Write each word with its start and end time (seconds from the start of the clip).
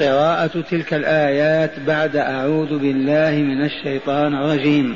قراءة 0.00 0.64
تلك 0.70 0.94
الآيات 0.94 1.70
بعد 1.86 2.16
أعوذ 2.16 2.78
بالله 2.78 3.30
من 3.30 3.64
الشيطان 3.64 4.34
الرجيم. 4.34 4.94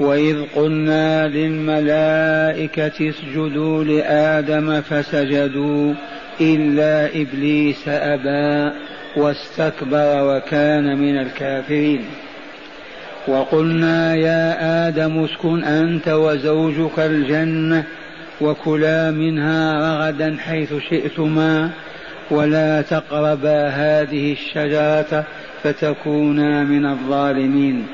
وإذ 0.00 0.36
قلنا 0.56 1.28
للملائكة 1.28 3.08
اسجدوا 3.08 3.84
لآدم 3.84 4.80
فسجدوا 4.80 5.94
إلا 6.40 7.06
إبليس 7.22 7.88
أبى 7.88 8.76
واستكبر 9.16 10.36
وكان 10.36 10.98
من 10.98 11.20
الكافرين. 11.20 12.04
وقلنا 13.28 14.14
يا 14.14 14.88
آدم 14.88 15.24
اسكن 15.24 15.64
أنت 15.64 16.08
وزوجك 16.08 16.98
الجنة 16.98 17.84
وكلا 18.40 19.10
منها 19.10 19.72
رغدا 19.74 20.36
حيث 20.40 20.74
شئتما 20.90 21.70
ولا 22.30 22.82
تقربا 22.82 23.68
هذه 23.68 24.32
الشجرة 24.32 25.24
فتكونا 25.62 26.64
من 26.64 26.86
الظالمين. 26.86 27.86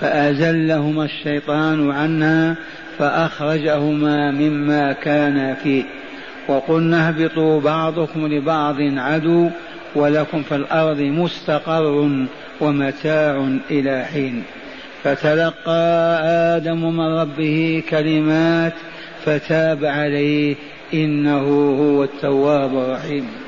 فأزلهما 0.00 1.04
الشيطان 1.04 1.90
عنها 1.90 2.56
فأخرجهما 2.98 4.30
مما 4.30 4.92
كانا 4.92 5.54
فيه. 5.54 5.84
وقلنا 6.48 7.08
اهبطوا 7.08 7.60
بعضكم 7.60 8.26
لبعض 8.26 8.76
عدو 8.80 9.48
ولكم 9.94 10.42
في 10.42 10.54
الأرض 10.56 11.00
مستقر 11.00 12.10
ومتاع 12.60 13.48
إلى 13.70 14.04
حين. 14.04 14.42
فتلقى 15.04 16.20
آدم 16.56 16.96
من 16.96 17.18
ربه 17.18 17.82
كلمات 17.90 18.72
فتاب 19.24 19.84
عليه 19.84 20.56
إنه 20.94 21.46
هو 21.80 22.04
التواب 22.04 22.78
الرحيم. 22.78 23.45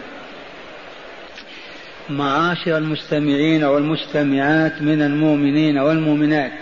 معاشر 2.10 2.76
المستمعين 2.78 3.64
والمستمعات 3.64 4.82
من 4.82 5.02
المؤمنين 5.02 5.78
والمؤمنات. 5.78 6.52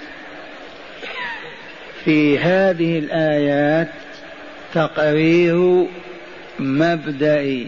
في 2.05 2.39
هذه 2.39 2.99
الآيات 2.99 3.89
تقرير 4.75 5.87
مبدأ 6.59 7.67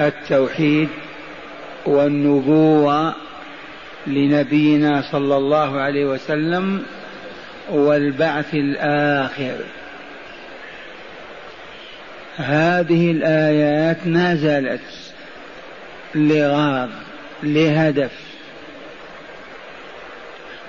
التوحيد 0.00 0.88
والنبوة 1.86 3.14
لنبينا 4.06 5.02
صلى 5.12 5.36
الله 5.36 5.80
عليه 5.80 6.04
وسلم 6.04 6.82
والبعث 7.70 8.54
الآخر. 8.54 9.56
هذه 12.36 13.10
الآيات 13.10 14.06
نزلت 14.06 15.05
لغرض 16.14 16.90
لهدف. 17.42 18.12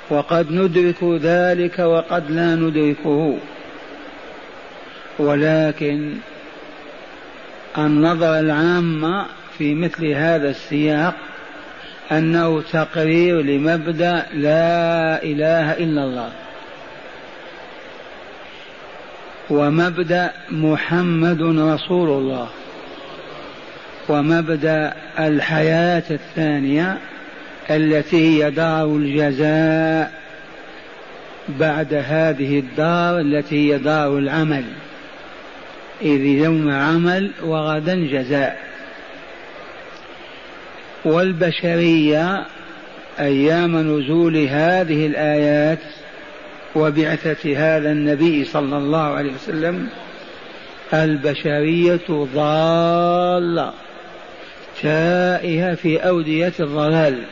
وقد 0.09 0.52
ندرك 0.52 1.03
ذلك 1.03 1.80
وقد 1.80 2.31
لا 2.31 2.55
ندركه. 2.55 3.38
ولكن 5.19 6.13
النظرة 7.77 8.39
العامة 8.39 9.25
في 9.58 9.75
مثل 9.75 10.05
هذا 10.05 10.49
السياق 10.49 11.15
أنه 12.11 12.61
تقرير 12.61 13.41
لمبدأ 13.41 14.25
لا 14.33 15.23
إله 15.23 15.73
إلا 15.73 16.03
الله. 16.03 16.31
ومبدأ 19.49 20.31
محمد 20.52 21.41
رسول 21.41 22.09
الله. 22.09 22.49
ومبدأ 24.09 24.94
الحياة 25.19 26.03
الثانية 26.11 26.97
التي 27.69 28.44
هي 28.44 28.52
دار 28.52 28.86
الجزاء 28.86 30.11
بعد 31.49 31.94
هذه 31.94 32.59
الدار 32.59 33.20
التي 33.20 33.73
هي 33.73 33.77
دار 33.77 34.17
العمل. 34.17 34.64
إذ 36.02 36.26
يوم 36.26 36.71
عمل 36.71 37.32
وغدا 37.43 37.95
جزاء. 37.95 38.58
والبشرية 41.05 42.45
أيام 43.20 43.77
نزول 43.77 44.37
هذه 44.37 45.08
الآيات 45.08 45.80
وبعثة 46.76 47.58
هذا 47.58 47.92
النبي 47.92 48.45
صلى 48.45 48.77
الله 48.77 49.03
عليه 49.03 49.33
وسلم 49.33 49.87
البشرية 50.93 52.08
ضالة. 52.36 53.73
تائهة 54.82 55.76
في 55.76 55.98
أودية 55.98 56.54
الضلال. 56.60 57.23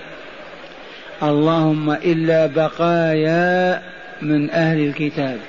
اللهم 1.23 1.91
إلا 1.91 2.45
بقايا 2.45 3.81
من 4.22 4.50
أهل 4.50 4.79
الكتاب. 4.88 5.39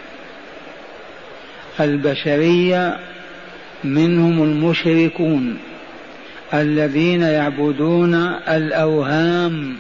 البشرية 1.81 2.97
منهم 3.85 4.43
المشركون 4.43 5.59
الذين 6.55 7.23
يعبدون 7.23 8.15
الأوهام 8.49 9.77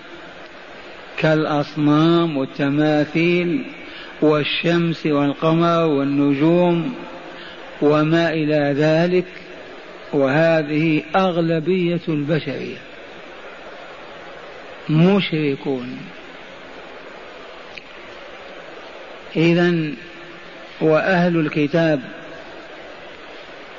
كالأصنام 1.19 2.37
والتماثيل 2.37 3.65
والشمس 4.23 5.07
والقمر 5.07 5.87
والنجوم 5.87 6.95
وما 7.83 8.33
إلى 8.33 8.75
ذلك. 8.79 9.46
وهذه 10.13 11.03
أغلبية 11.17 12.01
البشرية 12.09 12.77
مشركون. 14.91 15.99
إذا 19.37 19.93
وأهل 20.81 21.37
الكتاب 21.37 22.01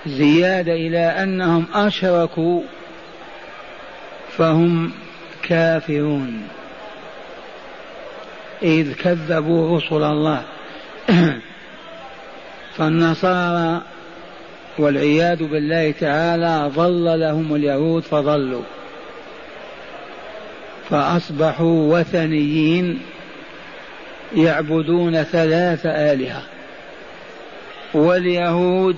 زيادة 0.05 0.73
إلى 0.73 0.99
أنهم 0.99 1.65
أشركوا 1.73 2.61
فهم 4.37 4.91
كافرون. 5.43 6.47
إذ 8.63 8.93
كذبوا 8.93 9.77
رسل 9.77 10.03
الله. 10.03 10.43
فالنصارى 12.77 13.81
والعياذ 14.79 15.43
بالله 15.43 15.91
تعالى 15.91 16.71
ضل 16.75 17.19
لهم 17.19 17.55
اليهود 17.55 18.03
فضلوا 18.03 18.61
فأصبحوا 20.89 21.99
وثنيين 21.99 22.99
يعبدون 24.35 25.23
ثلاث 25.23 25.85
آلهة. 25.85 26.41
واليهود 27.93 28.95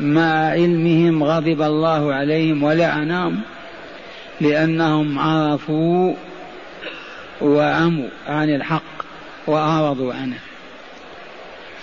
مع 0.00 0.48
علمهم 0.48 1.24
غضب 1.24 1.62
الله 1.62 2.14
عليهم 2.14 2.62
ولعنهم 2.62 3.40
لأنهم 4.40 5.18
عرفوا 5.18 6.14
وعموا 7.40 8.08
عن 8.26 8.54
الحق 8.54 9.04
وأعرضوا 9.46 10.14
عنه. 10.14 10.38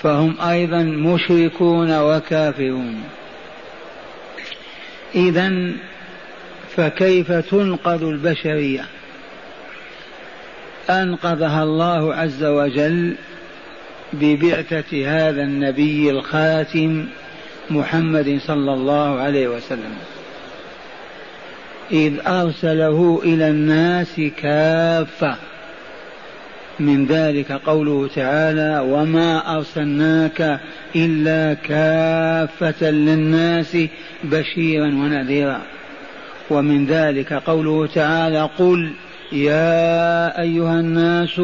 فهم 0.03 0.41
أيضا 0.41 0.83
مشركون 0.83 1.99
وكافرون. 1.99 3.03
إذا 5.15 5.71
فكيف 6.75 7.31
تنقذ 7.31 8.03
البشرية؟ 8.03 8.85
أنقذها 10.89 11.63
الله 11.63 12.15
عز 12.15 12.43
وجل 12.43 13.15
ببعثة 14.13 15.07
هذا 15.07 15.43
النبي 15.43 16.09
الخاتم 16.09 17.05
محمد 17.69 18.39
صلى 18.47 18.73
الله 18.73 19.19
عليه 19.19 19.47
وسلم. 19.47 19.97
إذ 21.91 22.13
أرسله 22.27 23.21
إلى 23.23 23.49
الناس 23.49 24.21
كافة. 24.41 25.35
من 26.79 27.05
ذلك 27.05 27.51
قوله 27.51 28.09
تعالى 28.15 28.83
وما 28.89 29.55
أرسلناك 29.57 30.59
إلا 30.95 31.53
كافة 31.53 32.89
للناس 32.89 33.77
بشيرا 34.23 34.85
ونذيرا. 34.85 35.61
ومن 36.49 36.85
ذلك 36.85 37.33
قوله 37.33 37.87
تعالى 37.87 38.49
قل 38.57 38.91
يا 39.31 40.41
أيها 40.41 40.79
الناس 40.79 41.41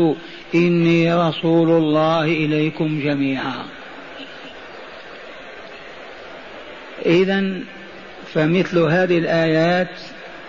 إني 0.55 1.13
رسول 1.13 1.69
الله 1.69 2.23
إليكم 2.23 3.01
جميعا. 3.03 3.63
إذا 7.05 7.59
فمثل 8.33 8.79
هذه 8.79 9.17
الآيات 9.17 9.89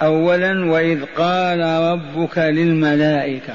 أولا 0.03 0.65
وإذ 0.65 1.05
قال 1.17 1.61
ربك 1.61 2.39
للملائكة. 2.39 3.55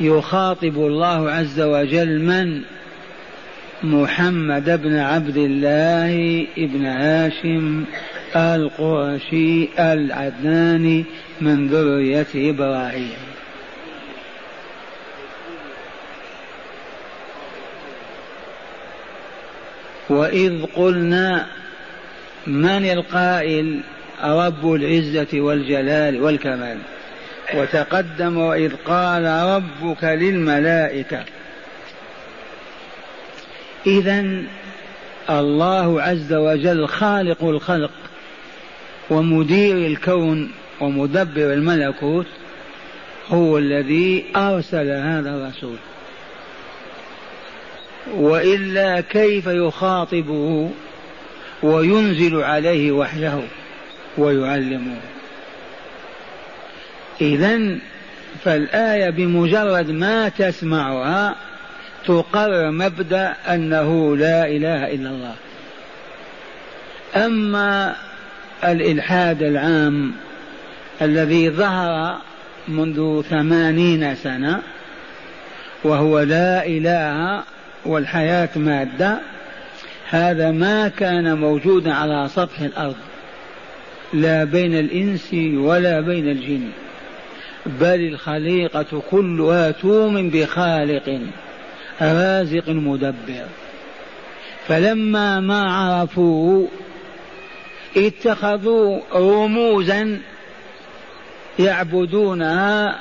يخاطب 0.00 0.76
الله 0.76 1.30
عز 1.30 1.60
وجل 1.60 2.22
من؟ 2.22 2.62
محمد 3.82 4.82
بن 4.82 4.96
عبد 4.96 5.36
الله 5.36 6.46
بن 6.56 6.84
هاشم 6.84 7.84
القرشي 8.36 9.68
العدناني 9.78 11.04
من 11.40 11.68
ذرية 11.68 12.50
إبراهيم. 12.50 13.16
وإذ 20.10 20.62
قلنا 20.62 21.46
من 22.46 22.90
القائل؟ 22.90 23.80
رب 24.24 24.72
العزة 24.72 25.40
والجلال 25.40 26.22
والكمال. 26.22 26.78
وتقدم 27.54 28.38
وإذ 28.38 28.72
قال 28.86 29.24
ربك 29.24 30.04
للملائكة. 30.04 31.24
إذا 33.86 34.26
الله 35.30 36.02
عز 36.02 36.32
وجل 36.32 36.88
خالق 36.88 37.44
الخلق 37.44 37.90
ومدير 39.10 39.76
الكون 39.76 40.52
ومدبر 40.80 41.52
الملكوت 41.52 42.26
هو 43.28 43.58
الذي 43.58 44.24
أرسل 44.36 44.90
هذا 44.90 45.30
الرسول. 45.30 45.76
وإلا 48.14 49.00
كيف 49.00 49.46
يخاطبه 49.46 50.70
وينزل 51.62 52.42
عليه 52.42 52.92
وحيه 52.92 53.42
ويعلمه؟ 54.18 54.96
اذا 57.22 57.78
فالآية 58.44 59.10
بمجرد 59.10 59.90
ما 59.90 60.28
تسمعها 60.28 61.36
تقرر 62.06 62.70
مبدأ 62.70 63.34
أنه 63.48 64.16
لا 64.16 64.46
إله 64.46 64.94
إلا 64.94 65.10
الله. 65.10 65.34
أما 67.16 67.94
الإلحاد 68.64 69.42
العام 69.42 70.12
الذي 71.02 71.50
ظهر 71.50 72.18
منذ 72.68 73.22
ثمانين 73.22 74.14
سنة 74.14 74.62
وهو 75.84 76.20
لا 76.20 76.66
إله 76.66 77.42
والحياة 77.84 78.48
مادة 78.56 79.18
هذا 80.10 80.50
ما 80.50 80.88
كان 80.88 81.38
موجودا 81.38 81.94
على 81.94 82.28
سطح 82.28 82.60
الأرض 82.60 82.96
لا 84.14 84.44
بين 84.44 84.78
الإنس 84.78 85.34
ولا 85.54 86.00
بين 86.00 86.28
الجن. 86.28 86.68
بل 87.66 88.00
الخليقة 88.00 89.02
كلها 89.10 89.70
تؤمن 89.70 90.30
بخالق 90.30 91.20
رازق 92.02 92.68
مدبر. 92.68 93.46
فلما 94.68 95.40
ما 95.40 95.72
عرفوه 95.72 96.68
اتخذوا 97.96 99.00
رموزا 99.14 100.20
يعبدونها 101.58 102.98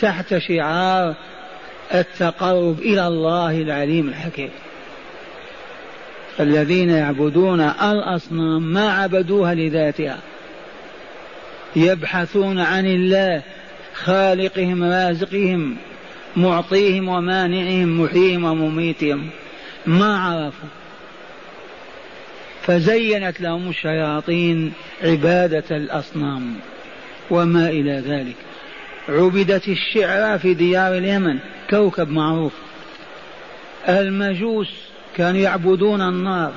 تحت 0.00 0.38
شعار 0.38 1.14
التقرب 1.94 2.78
إلى 2.78 3.06
الله 3.06 3.62
العليم 3.62 4.08
الحكيم. 4.08 4.50
الذين 6.40 6.90
يعبدون 6.90 7.60
الأصنام 7.60 8.62
ما 8.62 8.92
عبدوها 8.92 9.54
لذاتها. 9.54 10.18
يبحثون 11.76 12.60
عن 12.60 12.86
الله 12.86 13.42
خالقهم 14.04 14.84
رازقهم 14.84 15.76
معطيهم 16.36 17.08
ومانعهم 17.08 18.00
محييهم 18.00 18.44
ومميتهم. 18.44 19.30
ما 19.86 20.18
عرفوا. 20.18 20.68
فزينت 22.62 23.40
لهم 23.40 23.68
الشياطين 23.68 24.72
عبادة 25.02 25.76
الأصنام 25.76 26.56
وما 27.30 27.68
إلى 27.68 28.02
ذلك. 28.06 28.36
عبدت 29.08 29.68
الشعرى 29.68 30.38
في 30.38 30.54
ديار 30.54 30.98
اليمن 30.98 31.38
كوكب 31.70 32.10
معروف. 32.10 32.52
المجوس 33.88 34.68
كانوا 35.16 35.40
يعبدون 35.40 36.00
النار. 36.00 36.52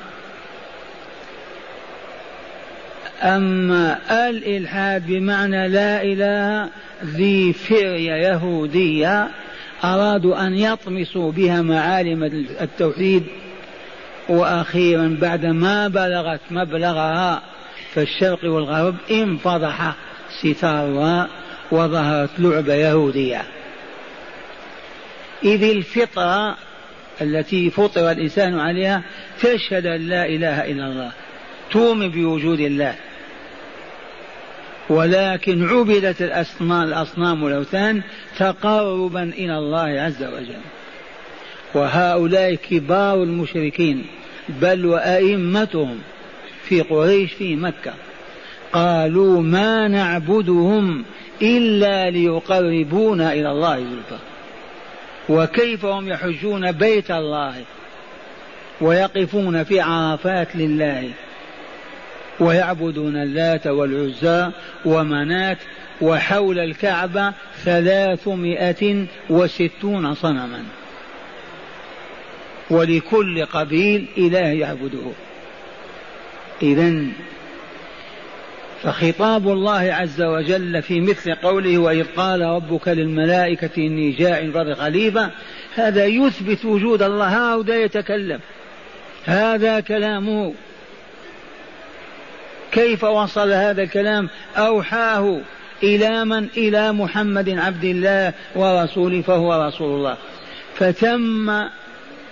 أما 3.24 4.00
الإلحاد 4.30 5.08
بمعنى 5.08 5.68
لا 5.68 6.04
إله 6.04 6.70
ذي 7.06 7.54
فرية 7.54 8.14
يهودية 8.14 9.28
أرادوا 9.84 10.48
أن 10.48 10.54
يطمسوا 10.54 11.32
بها 11.32 11.62
معالم 11.62 12.24
التوحيد. 12.62 13.24
وأخيرا 14.30 15.18
بعد 15.22 15.46
ما 15.46 15.88
بلغت 15.88 16.42
مبلغها 16.52 17.42
في 17.94 18.02
الشرق 18.02 18.44
والغرب 18.44 18.96
انفضح 19.12 19.96
ستارها 20.42 21.30
وظهرت 21.72 22.30
لعبة 22.40 22.74
يهودية. 22.74 23.42
إذ 25.44 25.64
الفطرة 25.64 26.58
التي 27.22 27.70
فطر 27.70 28.12
الإنسان 28.12 28.60
عليها 28.60 29.04
تشهد 29.42 29.86
أن 29.86 30.02
لا 30.02 30.26
إله 30.26 30.72
إلا 30.72 30.88
الله 30.88 31.12
تؤمن 31.72 32.10
بوجود 32.10 32.60
الله. 32.60 32.96
ولكن 34.90 35.70
عبدت 35.70 36.22
الأصنام, 36.22 36.88
الأصنام 36.88 37.44
والأوثان 37.44 38.02
تقربا 38.38 39.24
إلى 39.24 39.58
الله 39.58 40.02
عز 40.02 40.24
وجل. 40.24 40.62
وهؤلاء 41.74 42.56
كبار 42.56 43.24
المشركين 43.24 44.06
بل 44.50 44.86
وأئمتهم 44.86 46.00
في 46.64 46.82
قريش 46.82 47.34
في 47.34 47.56
مكة 47.56 47.94
قالوا 48.74 49.42
ما 49.42 49.88
نعبدهم 49.88 51.04
إلا 51.42 52.10
ليقربونا 52.10 53.34
إلى 53.34 53.52
الله 53.52 53.78
زلفى. 53.78 54.18
وكيف 55.30 55.86
هم 55.86 56.08
يحجون 56.08 56.72
بيت 56.72 57.12
الله 57.12 57.54
ويقفون 58.82 59.64
في 59.64 59.80
عرفات 59.80 60.56
لله؟ 60.56 61.10
ويعبدون 62.44 63.18
اللات 63.18 63.68
والعزى 63.68 64.52
ومنات 64.86 65.58
وحول 66.02 66.60
الكعبة 66.60 67.34
ثلاثمائة 67.64 69.06
وستون 69.30 70.14
صنما. 70.14 70.64
ولكل 72.70 73.46
قبيل 73.46 74.08
إله 74.18 74.38
يعبده. 74.48 75.12
إذا 76.62 77.06
فخطاب 78.84 79.48
الله 79.48 79.94
عز 79.94 80.22
وجل 80.22 80.82
في 80.82 81.02
مثل 81.02 81.36
قوله 81.36 81.78
وإذ 81.78 82.06
قال 82.16 82.42
ربك 82.42 82.88
للملائكة 82.88 83.70
إني 83.78 84.12
جاعل 84.12 84.52
في 84.52 84.76
خليفة 84.76 85.32
هذا 85.76 86.06
يثبت 86.06 86.66
وجود 86.66 87.02
الله. 87.02 87.28
هذا 87.28 87.76
يتكلم. 87.76 88.40
هذا 89.26 89.80
كلامه. 89.80 90.54
كيف 92.74 93.04
وصل 93.04 93.52
هذا 93.52 93.84
الكلام؟ 93.84 94.30
أوحاه 94.58 95.42
إلى 95.84 96.26
من؟ 96.26 96.48
إلى 96.58 96.92
محمد 96.92 97.50
عبد 97.50 97.84
الله 97.84 98.34
ورسوله 98.56 99.22
فهو 99.22 99.68
رسول 99.68 99.96
الله. 99.98 100.18
فتم 100.76 101.68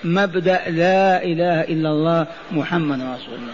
مبدأ 0.04 0.62
لا 0.68 1.24
إله 1.24 1.62
إلا 1.62 1.90
الله 1.90 2.28
محمد 2.52 3.02
رسول 3.02 3.36
الله. 3.36 3.54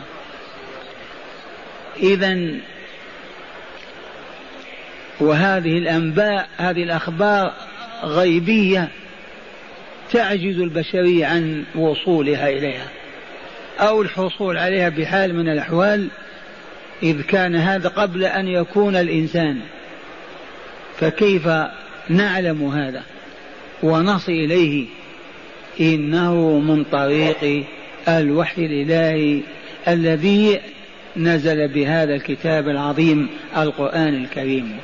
إذا 1.99 2.59
وهذه 5.19 5.77
الأنباء 5.77 6.47
هذه 6.57 6.83
الأخبار 6.83 7.53
غيبية 8.03 8.87
تعجز 10.11 10.59
البشرية 10.59 11.25
عن 11.25 11.63
وصولها 11.75 12.49
إليها 12.49 12.87
أو 13.79 14.01
الحصول 14.01 14.57
عليها 14.57 14.89
بحال 14.89 15.35
من 15.35 15.49
الأحوال. 15.49 16.07
إذ 17.03 17.21
كان 17.21 17.55
هذا 17.55 17.89
قبل 17.89 18.23
أن 18.23 18.47
يكون 18.47 18.95
الإنسان 18.95 19.59
فكيف 20.99 21.49
نعلم 22.09 22.63
هذا؟ 22.63 23.03
ونصل 23.83 24.31
إليه. 24.31 24.85
إنه 25.79 26.59
من 26.59 26.83
طريق 26.83 27.63
الوحي 28.07 28.65
الإلهي 28.65 29.41
الذي 29.87 30.59
نزل 31.17 31.67
بهذا 31.67 32.15
الكتاب 32.15 32.69
العظيم 32.69 33.29
القرآن 33.57 34.15
الكريم. 34.23 34.77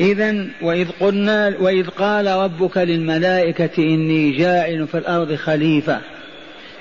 إذا 0.00 0.46
وإذ 0.62 0.88
قلنا 1.00 1.54
وإذ 1.60 1.88
قال 1.88 2.26
ربك 2.26 2.76
للملائكة 2.78 3.78
إني 3.78 4.30
جاعل 4.30 4.86
في 4.86 4.98
الأرض 4.98 5.34
خليفة 5.34 6.00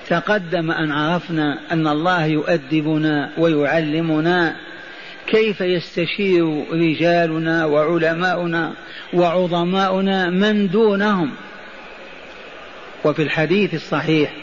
تقدم 0.10 0.72
أن 0.72 0.92
عرفنا 0.92 1.60
أن 1.72 1.88
الله 1.88 2.26
يؤدبنا 2.26 3.30
ويعلمنا 3.38 4.56
كيف 5.28 5.62
يستشير 5.62 6.64
رجالنا 6.72 7.66
وعلماؤنا 7.66 8.74
وعظماؤنا 9.14 10.30
من 10.30 10.68
دونهم. 10.68 11.32
وفي 13.06 13.22
الحديث 13.22 13.74
الصحيح 13.74 14.34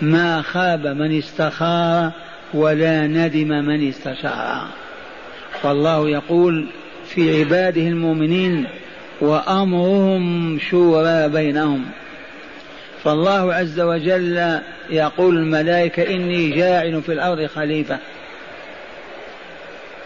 ما 0.00 0.42
خاب 0.42 0.86
من 0.86 1.18
استخار 1.18 2.12
ولا 2.54 3.06
ندم 3.06 3.48
من 3.48 3.88
استشار. 3.88 4.68
فالله 5.62 6.08
يقول 6.08 6.66
في 7.06 7.40
عباده 7.40 7.82
المؤمنين 7.82 8.66
وأمرهم 9.20 10.58
شورى 10.58 11.28
بينهم. 11.28 11.84
فالله 13.06 13.54
عز 13.54 13.80
وجل 13.80 14.60
يقول 14.90 15.36
الملائكة 15.36 16.14
إني 16.14 16.50
جاعل 16.50 17.02
في 17.02 17.12
الأرض 17.12 17.46
خليفة. 17.46 17.98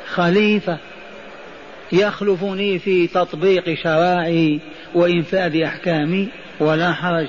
خليفة 0.06 0.78
يخلفني 1.92 2.78
في 2.78 3.06
تطبيق 3.06 3.74
شرائعي 3.74 4.60
وإنفاذ 4.94 5.62
أحكامي 5.62 6.28
ولا 6.60 6.92
حرج. 6.92 7.26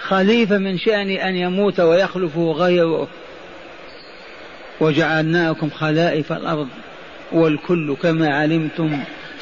خليفة 0.00 0.58
من 0.58 0.78
شأني 0.78 1.28
أن 1.28 1.36
يموت 1.36 1.80
ويخلفه 1.80 2.52
غيره. 2.52 3.08
وجعلناكم 4.80 5.70
خلائف 5.70 6.32
الأرض 6.32 6.68
والكل 7.32 7.96
كما 8.02 8.34
علمتم 8.34 8.98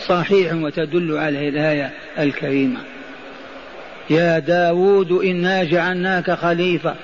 صحيح 0.06 0.52
وتدل 0.54 1.16
عليه 1.18 1.49
الآية 1.49 1.92
الكريمة. 2.18 2.80
يا 4.11 4.39
داود 4.39 5.13
إنا 5.13 5.65
جعلناك 5.65 6.31
خليفة. 6.31 6.95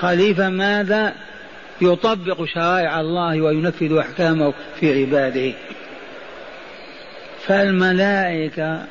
خليفة 0.00 0.48
ماذا؟ 0.48 1.14
يطبق 1.80 2.44
شرائع 2.44 3.00
الله 3.00 3.40
وينفذ 3.40 3.96
أحكامه 3.96 4.54
في 4.80 5.00
عباده. 5.00 5.52
فالملائكة 7.46 8.82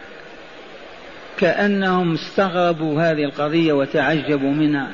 كأنهم 1.38 2.14
استغربوا 2.14 3.02
هذه 3.02 3.24
القضية 3.24 3.74
وتعجبوا 3.74 4.52
منها 4.52 4.88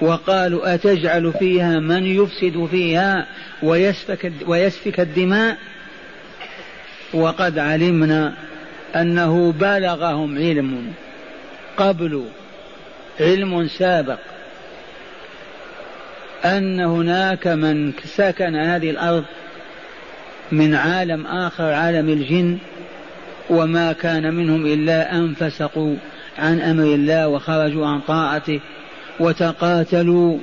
وقالوا 0.00 0.74
أتجعل 0.74 1.32
فيها 1.32 1.80
من 1.80 2.06
يفسد 2.06 2.68
فيها 2.70 3.26
ويسفك, 3.62 4.32
ويسفك 4.46 5.00
الدماء؟ 5.00 5.58
وقد 7.14 7.58
علمنا 7.58 8.34
أنه 8.96 9.52
بلغهم 9.52 10.38
علم. 10.38 10.92
قبل 11.76 12.24
علم 13.20 13.68
سابق 13.68 14.18
أن 16.44 16.80
هناك 16.80 17.46
من 17.46 17.92
سكن 18.04 18.56
هذه 18.56 18.90
الأرض 18.90 19.24
من 20.52 20.74
عالم 20.74 21.26
آخر 21.26 21.64
عالم 21.64 22.08
الجن 22.08 22.58
وما 23.50 23.92
كان 23.92 24.34
منهم 24.34 24.66
إلا 24.66 25.14
أن 25.14 25.34
فسقوا 25.34 25.96
عن 26.38 26.60
أمر 26.60 26.84
الله 26.84 27.28
وخرجوا 27.28 27.86
عن 27.86 28.00
طاعته 28.00 28.60
وتقاتلوا 29.20 30.38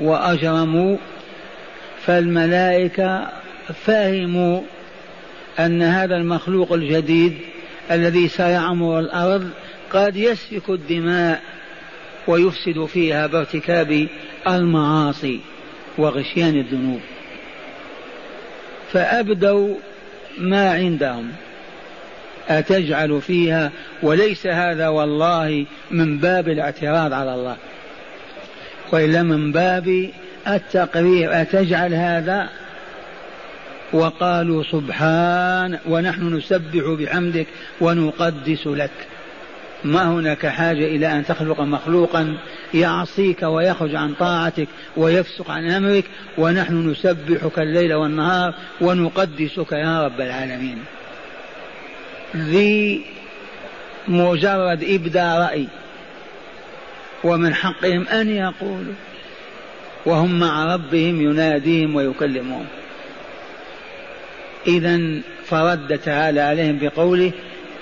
وأجرموا. 0.00 0.96
فالملائكة 2.06 3.28
فهموا 3.84 4.60
أن 5.58 5.82
هذا 5.82 6.16
المخلوق 6.16 6.72
الجديد 6.72 7.34
الذي 7.90 8.28
سيعمر 8.28 8.98
الأرض 8.98 9.50
قد 9.94 10.16
يسفك 10.16 10.70
الدماء 10.70 11.42
ويفسد 12.26 12.84
فيها 12.84 13.26
بارتكاب 13.26 14.06
المعاصي 14.48 15.40
وغشيان 15.98 16.58
الذنوب. 16.58 17.00
فأبدوا 18.92 19.74
ما 20.38 20.72
عندهم 20.72 21.32
أتجعل 22.48 23.20
فيها 23.20 23.70
وليس 24.02 24.46
هذا 24.46 24.88
والله 24.88 25.66
من 25.90 26.18
باب 26.18 26.48
الاعتراض 26.48 27.12
على 27.12 27.34
الله 27.34 27.56
وإلا 28.92 29.22
من 29.22 29.52
باب 29.52 30.10
التقرير 30.48 31.42
أتجعل 31.42 31.94
هذا؟ 31.94 32.48
وقالوا 33.92 34.62
سبحان 34.62 35.78
ونحن 35.86 36.34
نسبح 36.34 36.84
بحمدك 36.98 37.46
ونقدس 37.80 38.66
لك. 38.66 38.90
ما 39.84 40.08
هناك 40.08 40.46
حاجة 40.46 40.84
إلى 40.84 41.12
أن 41.12 41.24
تخلق 41.24 41.60
مخلوقا 41.60 42.36
يعصيك 42.74 43.42
ويخرج 43.42 43.94
عن 43.94 44.14
طاعتك 44.14 44.68
ويفسق 44.96 45.50
عن 45.50 45.70
أمرك 45.70 46.04
ونحن 46.38 46.90
نسبحك 46.90 47.58
الليل 47.58 47.94
والنهار 47.94 48.54
ونقدسك 48.80 49.72
يا 49.72 50.04
رب 50.04 50.20
العالمين. 50.20 50.78
ذي 52.36 53.04
مجرد 54.08 54.84
إبداء 54.84 55.40
رأي 55.40 55.66
ومن 57.24 57.54
حقهم 57.54 58.08
أن 58.08 58.30
يقولوا 58.30 58.94
وهم 60.06 60.38
مع 60.38 60.74
ربهم 60.74 61.20
يناديهم 61.20 61.94
ويكلمهم. 61.94 62.66
إذا 64.66 65.20
فرد 65.46 65.98
تعالى 65.98 66.40
عليهم 66.40 66.78
بقوله 66.78 67.32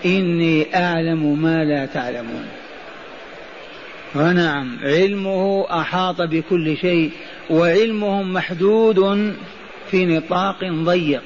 إني 0.04 0.76
أعلم 0.76 1.42
ما 1.42 1.64
لا 1.64 1.86
تعلمون. 1.86 2.46
ونعم 4.14 4.78
علمه 4.82 5.66
أحاط 5.70 6.22
بكل 6.22 6.76
شيء 6.76 7.10
وعلمهم 7.50 8.32
محدود 8.32 9.34
في 9.90 10.06
نطاق 10.06 10.64
ضيق. 10.64 11.22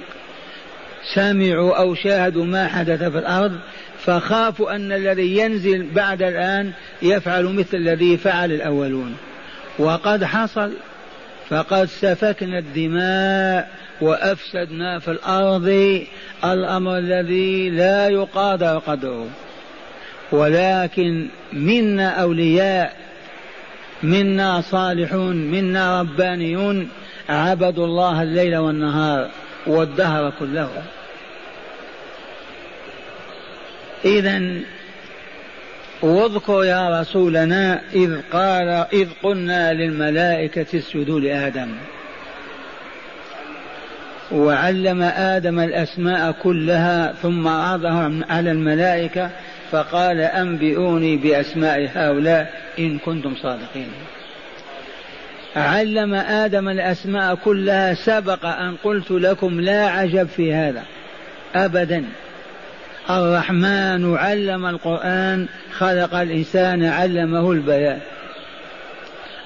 سمعوا 1.14 1.76
أو 1.76 1.94
شاهدوا 1.94 2.44
ما 2.44 2.68
حدث 2.68 3.02
في 3.02 3.18
الأرض 3.18 3.52
فخافوا 3.98 4.76
أن 4.76 4.92
الذي 4.92 5.36
ينزل 5.36 5.86
بعد 5.94 6.22
الآن 6.22 6.72
يفعل 7.02 7.44
مثل 7.44 7.76
الذي 7.76 8.16
فعل 8.16 8.52
الأولون. 8.52 9.16
وقد 9.78 10.24
حصل 10.24 10.72
فقد 11.48 11.84
سفكنا 11.84 12.58
الدماء 12.58 13.70
وأفسدنا 14.00 14.98
في 14.98 15.10
الأرض 15.10 16.00
الأمر 16.44 16.98
الذي 16.98 17.70
لا 17.70 18.08
يقادر 18.08 18.78
قدره. 18.78 19.26
ولكن 20.32 21.26
منا 21.52 22.08
أولياء 22.08 22.96
منا 24.02 24.60
صالحون 24.60 25.36
منا 25.36 26.00
ربانيون 26.00 26.88
عبدوا 27.28 27.86
الله 27.86 28.22
الليل 28.22 28.56
والنهار 28.56 29.30
والدهر 29.66 30.32
كله. 30.38 30.70
إذا 34.04 34.60
واذكر 36.02 36.64
يا 36.64 37.00
رسولنا 37.00 37.80
إذ 37.94 38.20
قال 38.32 38.68
إذ 38.92 39.08
قلنا 39.22 39.72
للملائكة 39.72 40.78
اسجدوا 40.78 41.20
لآدم. 41.20 41.68
وعلم 44.32 45.02
آدم 45.02 45.60
الأسماء 45.60 46.32
كلها 46.42 47.12
ثم 47.22 47.48
عرضهم 47.48 48.24
على 48.30 48.50
الملائكة 48.50 49.30
فقال 49.70 50.20
أنبئوني 50.20 51.16
بأسماء 51.16 51.90
هؤلاء 51.94 52.52
إن 52.78 52.98
كنتم 52.98 53.34
صادقين. 53.42 53.88
علم 55.56 56.14
آدم 56.14 56.68
الأسماء 56.68 57.34
كلها 57.34 57.94
سبق 57.94 58.46
أن 58.46 58.76
قلت 58.84 59.10
لكم 59.10 59.60
لا 59.60 59.88
عجب 59.88 60.26
في 60.26 60.54
هذا 60.54 60.82
أبدا. 61.54 62.04
الرحمن 63.10 64.16
علم 64.16 64.66
القرآن 64.66 65.46
خلق 65.72 66.14
الإنسان 66.14 66.84
علمه 66.84 67.52
البيان. 67.52 67.98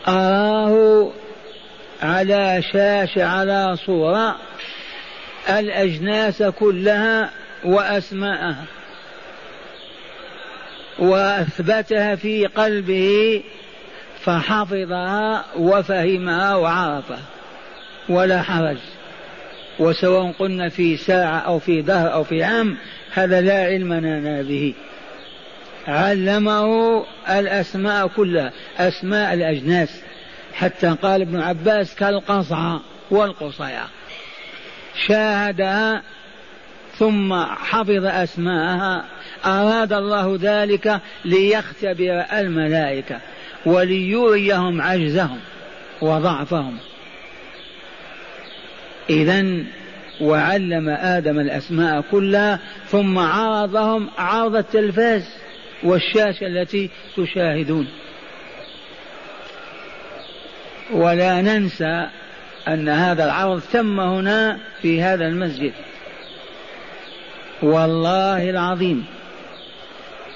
أراه 0.09 1.11
على 2.03 2.63
شاشة 2.73 3.25
على 3.25 3.77
صورة 3.77 4.37
الأجناس 5.49 6.43
كلها 6.43 7.31
وأسماءها 7.65 8.65
وأثبتها 10.99 12.15
في 12.15 12.47
قلبه 12.47 13.43
فحفظها 14.21 15.45
وفهمها 15.57 16.55
وعرفها 16.55 17.23
ولا 18.09 18.43
حرج. 18.43 18.79
وسواء 19.79 20.33
قلنا 20.33 20.69
في 20.69 20.97
ساعة 20.97 21.39
أو 21.39 21.59
في 21.59 21.83
دهر 21.83 22.13
أو 22.13 22.25
في 22.25 22.43
عام 22.43 22.77
هذا 23.13 23.41
لا 23.41 23.65
علم 23.65 23.95
لنا 23.95 24.43
به. 24.43 24.75
علمه 25.89 27.05
الأسماء 27.31 28.07
كلها 28.07 28.53
أسماء 28.79 29.35
الأجناس. 29.35 30.03
حتى 30.61 30.97
قال 31.03 31.21
ابن 31.21 31.41
عباس 31.41 31.95
كالقصعة 31.95 32.81
والقصيعة 33.11 33.89
شاهدها 35.07 36.03
ثم 36.99 37.35
حفظ 37.45 38.05
أسماءها 38.05 39.05
أراد 39.45 39.93
الله 39.93 40.39
ذلك 40.41 41.01
ليختبر 41.25 42.25
الملائكة 42.33 43.21
وليريهم 43.67 44.83
عجزهم 44.83 45.39
وضعفهم. 46.03 46.77
إذا 49.11 49.47
وعلم 50.21 50.89
آدم 50.89 51.41
الأسماء 51.41 52.05
كلها 52.11 52.59
ثم 52.87 53.19
عرضهم 53.19 54.09
عرض 54.19 54.57
التلفاز 54.57 55.35
والشاشة 55.83 56.47
التي 56.47 56.91
تشاهدون. 57.17 57.89
ولا 60.93 61.41
ننسى 61.41 62.07
أن 62.69 62.89
هذا 62.89 63.25
العرض 63.25 63.63
تم 63.73 64.01
هنا 64.01 64.59
في 64.83 65.03
هذا 65.03 65.27
المسجد. 65.27 65.73
والله 67.63 68.51
العظيم 68.51 69.05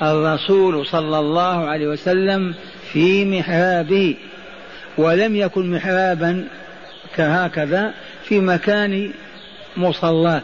الرسول 0.03 0.87
صلى 0.87 1.19
الله 1.19 1.69
عليه 1.69 1.87
وسلم 1.87 2.55
في 2.93 3.25
محرابه 3.25 4.17
ولم 4.99 5.37
يكن 5.37 5.71
محرابا 5.71 6.49
كهكذا 7.17 7.95
في 8.25 8.41
مكان 8.41 9.13
مصلاه 9.77 10.43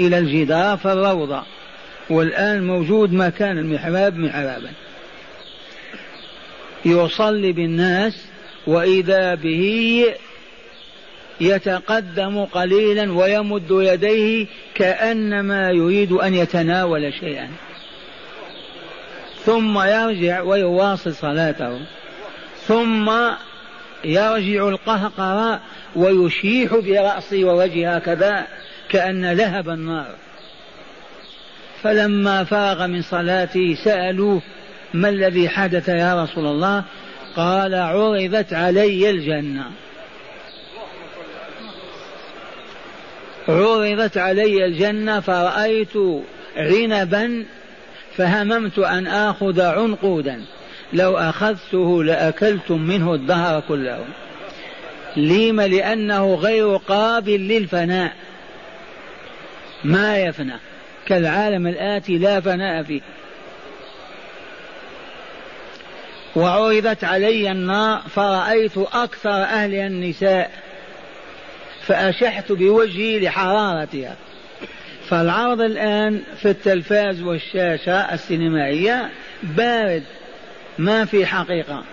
إلى 0.00 0.18
الجدار 0.18 0.76
في 0.76 0.92
الروضة 0.92 1.42
والآن 2.10 2.66
موجود 2.66 3.12
مكان 3.12 3.58
المحراب 3.58 4.18
محرابا. 4.18 4.70
يصلي 6.84 7.52
بالناس 7.52 8.29
وإذا 8.66 9.34
به 9.34 10.04
يتقدم 11.40 12.44
قليلا 12.44 13.12
ويمد 13.12 13.70
يديه 13.70 14.46
كأنما 14.74 15.70
يريد 15.70 16.12
أن 16.12 16.34
يتناول 16.34 17.12
شيئا. 17.20 17.48
ثم 19.44 19.82
يرجع 19.82 20.42
ويواصل 20.42 21.14
صلاته. 21.14 21.80
ثم 22.66 23.10
يرجع 24.04 24.68
القهقراء 24.68 25.60
ويشيح 25.96 26.74
برأسه 26.74 27.44
ووجهه 27.44 27.96
هكذا 27.96 28.46
كأن 28.88 29.32
لهب 29.32 29.68
النار. 29.68 30.14
فلما 31.82 32.44
فاغ 32.44 32.86
من 32.86 33.02
صلاته 33.02 33.76
سألوه 33.84 34.42
ما 34.94 35.08
الذي 35.08 35.48
حدث 35.48 35.88
يا 35.88 36.22
رسول 36.22 36.46
الله؟ 36.46 36.84
قال 37.36 37.74
عرضت 37.74 38.52
علي 38.52 39.10
الجنة. 39.10 39.70
عرضت 43.48 44.18
علي 44.18 44.64
الجنة 44.64 45.20
فرأيت 45.20 45.92
عنبا 46.56 47.44
فهممت 48.16 48.78
أن 48.78 49.06
آخذ 49.06 49.60
عنقودا. 49.60 50.44
لو 50.92 51.18
أخذته 51.18 52.04
لأكلتم 52.04 52.80
منه 52.80 53.14
الدهر 53.14 53.62
كله. 53.68 54.04
لم 55.16 55.60
لأنه 55.60 56.34
غير 56.34 56.76
قابل 56.76 57.48
للفناء. 57.48 58.12
ما 59.84 60.18
يفنى. 60.18 60.56
كالعالم 61.06 61.66
الآتي 61.66 62.18
لا 62.18 62.40
فناء 62.40 62.82
فيه. 62.82 63.00
وعرضت 66.36 67.04
علي 67.04 67.50
النار 67.50 68.00
فرأيت 68.14 68.78
أكثر 68.78 69.30
أهلها 69.42 69.86
النساء 69.86 70.50
فأشحت 71.86 72.52
بوجهي 72.52 73.20
لحرارتها. 73.20 74.16
فالعرض 75.08 75.60
الآن 75.60 76.22
في 76.42 76.50
التلفاز 76.50 77.22
والشاشة 77.22 78.14
السينمائية 78.14 79.10
بارد 79.42 80.02
ما 80.78 81.04
في 81.04 81.26
حقيقة 81.26 81.84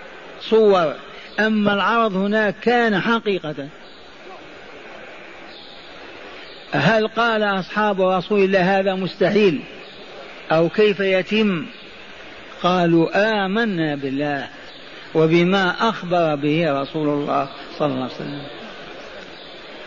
صور. 0.41 0.93
أما 1.39 1.73
العرض 1.73 2.15
هناك 2.15 2.55
كان 2.61 2.99
حقيقة. 2.99 3.55
هل 6.71 7.07
قال 7.07 7.43
أصحاب 7.43 8.01
رسول 8.01 8.43
الله 8.43 8.79
هذا 8.79 8.93
مستحيل؟ 8.93 9.61
أو 10.51 10.69
كيف 10.69 10.99
يتم 10.99 11.65
قالوا 12.63 13.09
آمنا 13.45 13.95
بالله 13.95 14.47
وبما 15.15 15.89
أخبر 15.89 16.35
به 16.35 16.81
رسول 16.81 17.09
الله 17.09 17.49
صلى 17.77 17.87
الله 17.87 18.03
عليه 18.03 18.15
وسلم. 18.15 18.41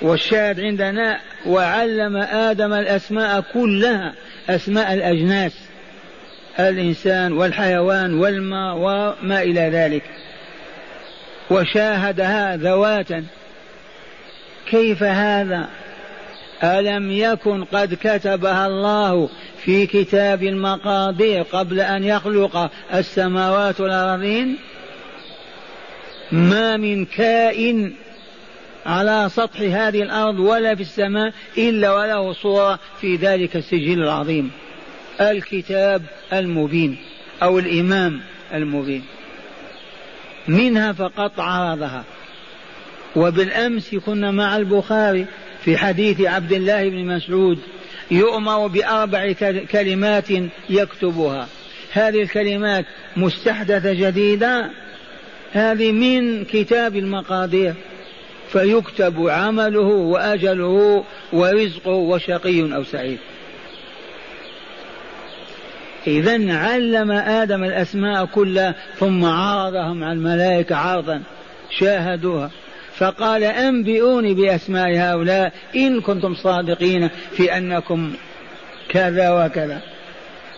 والشاهد 0.02 0.60
عندنا 0.60 1.20
وعلم 1.46 2.16
آدم 2.16 2.72
الأسماء 2.72 3.44
كلها 3.54 4.14
أسماء 4.50 4.94
الأجناس 4.94 5.52
الإنسان 6.58 7.32
والحيوان 7.32 8.14
والماء 8.14 8.76
وما 8.76 9.42
إلى 9.42 9.60
ذلك. 9.60 10.02
وشاهدها 11.50 12.56
ذواتا. 12.56 13.24
كيف 14.70 15.02
هذا؟ 15.02 15.68
ألم 16.64 17.10
يكن 17.10 17.64
قد 17.64 17.94
كتبها 17.94 18.66
الله 18.66 19.28
في 19.64 19.86
كتاب 19.86 20.42
المقادير 20.42 21.42
قبل 21.42 21.80
أن 21.80 22.04
يخلق 22.04 22.70
السماوات 22.94 23.80
والأرضين؟ 23.80 24.56
ما 26.32 26.76
من 26.76 27.04
كائن 27.04 27.92
على 28.86 29.28
سطح 29.30 29.60
هذه 29.60 30.02
الأرض 30.02 30.38
ولا 30.38 30.74
في 30.74 30.80
السماء 30.80 31.32
إلا 31.58 31.92
وله 31.92 32.32
صورة 32.32 32.78
في 33.00 33.16
ذلك 33.16 33.56
السجل 33.56 34.02
العظيم. 34.02 34.50
الكتاب 35.20 36.02
المبين 36.32 36.96
أو 37.42 37.58
الإمام 37.58 38.20
المبين. 38.54 39.04
منها 40.48 40.92
فقط 40.92 41.40
عرضها. 41.40 42.04
وبالأمس 43.16 43.94
كنا 43.94 44.30
مع 44.30 44.56
البخاري 44.56 45.26
في 45.64 45.76
حديث 45.76 46.20
عبد 46.20 46.52
الله 46.52 46.88
بن 46.88 47.04
مسعود 47.04 47.58
يؤمر 48.10 48.66
بأربع 48.66 49.32
كلمات 49.72 50.28
يكتبها. 50.70 51.48
هذه 51.92 52.22
الكلمات 52.22 52.84
مستحدثة 53.16 53.92
جديدة. 53.92 54.70
هذه 55.52 55.92
من 55.92 56.44
كتاب 56.44 56.96
المقادير. 56.96 57.74
فيكتب 58.52 59.28
عمله 59.28 59.80
وأجله 59.80 61.04
ورزقه 61.32 61.90
وشقي 61.90 62.74
أو 62.76 62.84
سعيد. 62.84 63.18
إذا 66.06 66.52
علم 66.54 67.10
آدم 67.10 67.64
الأسماء 67.64 68.24
كلها 68.24 68.74
ثم 68.98 69.24
عرضهم 69.24 70.04
على 70.04 70.12
الملائكة 70.12 70.76
عرضا 70.76 71.22
شاهدوها. 71.78 72.50
فقال 73.00 73.44
أنبئوني 73.44 74.34
بأسماء 74.34 74.96
هؤلاء 74.96 75.52
إن 75.76 76.00
كنتم 76.00 76.34
صادقين 76.34 77.08
في 77.32 77.56
أنكم 77.56 78.12
كذا 78.88 79.30
وكذا. 79.30 79.80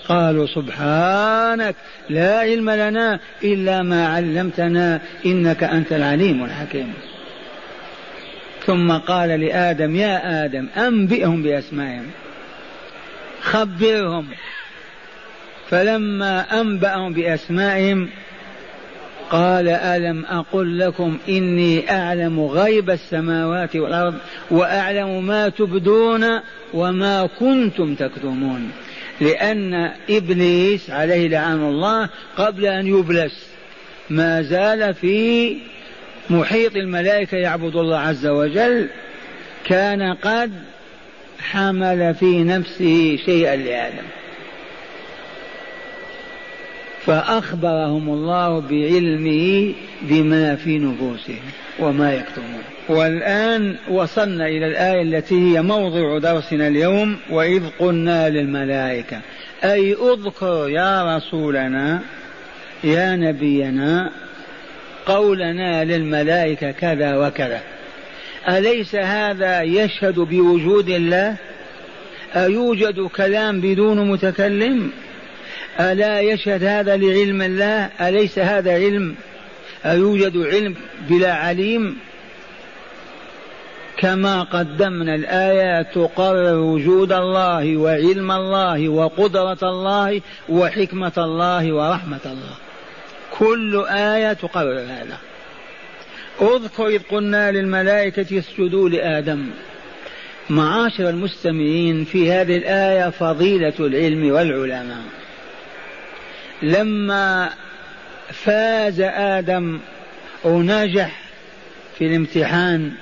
قالوا 0.09 0.47
سبحانك 0.47 1.75
لا 2.11 2.39
علم 2.39 2.71
لنا 2.71 3.21
إلا 3.45 3.83
ما 3.83 4.09
علمتنا 4.09 5.01
إنك 5.27 5.65
أنت 5.65 5.93
العليم 5.93 6.45
الحكيم. 6.45 6.95
ثم 8.67 8.93
قال 8.93 9.29
لآدم 9.29 9.97
يا 9.97 10.45
آدم 10.45 10.69
أنبئهم 10.77 11.43
بأسمائهم. 11.43 12.11
خبرهم. 13.43 14.29
فلما 15.71 16.61
أنبأهم 16.61 17.13
بأسمائهم 17.13 18.09
قال 19.33 19.69
ألم 19.69 20.25
أقل 20.25 20.79
لكم 20.79 21.19
إني 21.29 21.91
أعلم 21.91 22.41
غيب 22.41 22.91
السماوات 22.91 23.77
والأرض 23.77 24.15
وأعلم 24.51 25.27
ما 25.27 25.49
تبدون 25.49 26.41
وما 26.75 27.27
كنتم 27.27 27.95
تكتمون. 27.95 28.71
لأن 29.21 29.91
إبليس 30.11 30.91
عليه 30.91 31.29
لعن 31.29 31.65
الله 31.65 32.09
قبل 32.37 32.67
أن 32.67 32.87
يبلس 32.87 33.47
ما 34.11 34.43
زال 34.43 34.95
في 34.95 35.57
محيط 36.31 36.77
الملائكة 36.77 37.37
يعبد 37.37 37.77
الله 37.77 37.99
عز 37.99 38.27
وجل 38.27 38.89
كان 39.65 40.15
قد 40.15 40.53
حمل 41.41 42.15
في 42.15 42.45
نفسه 42.45 43.19
شيئا 43.25 43.57
لآدم. 43.57 44.07
فأخبرهم 47.07 48.09
الله 48.09 48.61
بعلمه 48.61 49.75
بما 50.03 50.57
في 50.57 50.79
نفوسهم 50.79 51.43
وما 51.79 52.15
يكتمون. 52.15 52.63
والآن 52.89 53.77
وصلنا 53.91 54.47
إلى 54.47 54.67
الآية 54.67 55.03
التي 55.03 55.35
هي 55.35 55.63
موضع 55.63 56.19
درسنا 56.19 56.69
اليوم 56.69 57.17
وإذ 57.31 57.63
قلنا 57.79 58.31
للملائكة 58.31 59.21
أي 59.65 59.93
أذكر 59.93 60.69
يا 60.69 61.17
رسولنا 61.17 62.01
يا 62.85 63.17
نبينا 63.17 64.11
قولنا 65.07 65.85
للملائكة 65.85 66.71
كذا 66.71 67.17
وكذا. 67.17 67.61
أليس 68.49 68.95
هذا 68.95 69.63
يشهد 69.63 70.15
بوجود 70.15 70.89
الله؟ 70.89 71.37
أيوجد 72.37 73.01
كلام 73.01 73.61
بدون 73.61 74.09
متكلم؟ 74.09 74.91
ألا 75.81 76.21
يشهد 76.21 76.65
هذا 76.65 76.97
لعلم 76.97 77.43
الله؟ 77.43 77.91
أليس 78.01 78.39
هذا 78.39 78.73
علم؟ 78.73 79.15
أيوجد 79.85 80.37
علم 80.37 80.75
بلا 81.09 81.35
عليم؟ 81.35 81.97
كما 83.97 84.43
قدمنا 84.43 85.15
الآيات 85.15 85.95
تقرر 85.95 86.59
وجود 86.59 87.13
الله 87.13 87.77
وعلم 87.77 88.33
الله 88.33 88.89
وقدرة 88.89 89.59
الله 89.63 90.21
وحكمة 90.49 91.13
الله 91.19 91.73
ورحمة 91.73 92.21
الله. 92.27 92.57
كل 93.39 93.85
آية 93.87 94.33
تقرر 94.33 94.81
هذا. 94.81 95.19
اذكر 96.41 96.87
إذ 96.87 97.03
قلنا 97.11 97.51
للملائكة 97.51 98.39
اسجدوا 98.39 98.89
لآدم. 98.89 99.51
معاشر 100.51 101.09
المستمعين 101.09 102.05
في 102.05 102.33
هذه 102.33 102.57
الآية 102.57 103.11
فضيلة 103.11 103.75
العلم 103.81 104.33
والعلماء. 104.33 105.22
لما 106.63 107.51
فاز 108.33 109.01
آدم 109.01 109.79
ونجح 110.45 111.21
في 111.99 112.07
الامتحان 112.07 112.93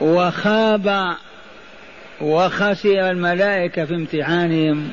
وخاب 0.00 1.16
وخسر 2.20 3.10
الملائكة 3.10 3.84
في 3.84 3.94
امتحانهم 3.94 4.88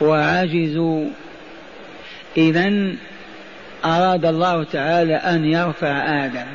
وعجزوا 0.00 1.06
إذا 2.36 2.92
أراد 3.84 4.24
الله 4.24 4.64
تعالى 4.64 5.14
أن 5.14 5.44
يرفع 5.44 6.24
آدم 6.24 6.46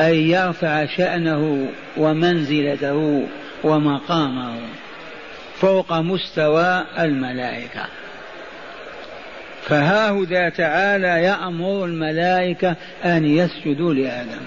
أي 0.00 0.30
يرفع 0.30 0.86
شأنه 0.86 1.68
ومنزلته 1.96 3.26
ومقامه 3.64 4.54
فوق 5.60 5.92
مستوى 5.92 6.84
الملائكة. 6.98 7.99
فهاهذا 9.66 10.48
تعالى 10.48 11.06
يأمر 11.06 11.84
الملائكة 11.84 12.76
أن 13.04 13.24
يسجدوا 13.24 13.94
لآدم. 13.94 14.40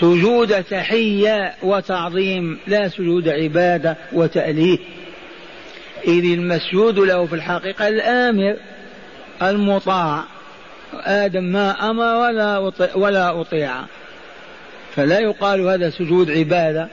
سجود 0.00 0.64
تحية 0.64 1.54
وتعظيم 1.62 2.58
لا 2.66 2.88
سجود 2.88 3.28
عبادة 3.28 3.96
وتأليه 4.12 4.78
إذ 6.06 6.24
المسجود 6.24 6.98
له 6.98 7.26
في 7.26 7.34
الحقيقة 7.34 7.88
الآمر 7.88 8.56
المطاع. 9.42 10.24
آدم 10.94 11.44
ما 11.44 11.90
أمر 11.90 12.14
ولا 12.14 12.72
ولا 12.94 13.40
أطيع. 13.40 13.72
فلا 14.96 15.18
يقال 15.18 15.60
هذا 15.60 15.90
سجود 15.90 16.30
عبادة. 16.30 16.88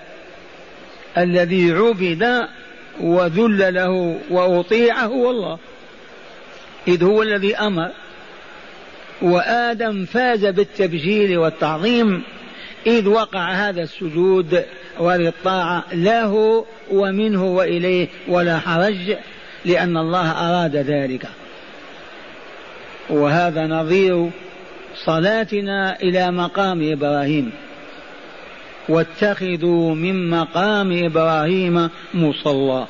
الذي 1.18 1.72
عبد 1.72 2.48
وذل 3.02 3.74
له 3.74 4.20
وأطيع 4.30 5.06
هو 5.06 5.32
الله. 5.32 5.60
إذ 6.88 7.04
هو 7.04 7.22
الذي 7.22 7.56
أمر 7.56 7.90
وآدم 9.22 10.06
فاز 10.06 10.46
بالتبجيل 10.46 11.38
والتعظيم 11.38 12.24
إذ 12.88 13.08
وقع 13.08 13.52
هذا 13.52 13.84
السجود 13.84 14.64
وهذه 15.00 15.28
الطاعة 15.28 15.84
له 15.94 16.66
ومنه 16.92 17.46
وإليه 17.46 18.08
ولا 18.28 18.60
حرج 18.60 19.16
لأن 19.66 19.98
الله 19.98 20.32
أراد 20.32 20.76
ذلك. 20.76 21.28
وهذا 23.10 23.68
نظير 23.68 24.30
صلاتنا 25.06 26.02
إلى 26.02 26.32
مقام 26.32 26.92
إبراهيم. 26.92 27.52
واتخذوا 28.90 29.96
من 29.96 30.30
مقام 30.30 31.06
إبراهيم 31.06 31.90
مصلى. 32.14 32.88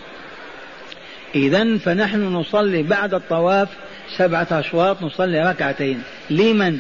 إذا 1.36 1.78
فنحن 1.78 2.24
نصلي 2.24 2.84
بعد 2.84 3.14
الطواف 3.14 3.70
سبعة 4.18 4.48
أشواط 4.52 5.04
نصلي 5.04 5.50
ركعتين. 5.50 6.04
لمن؟ 6.30 6.80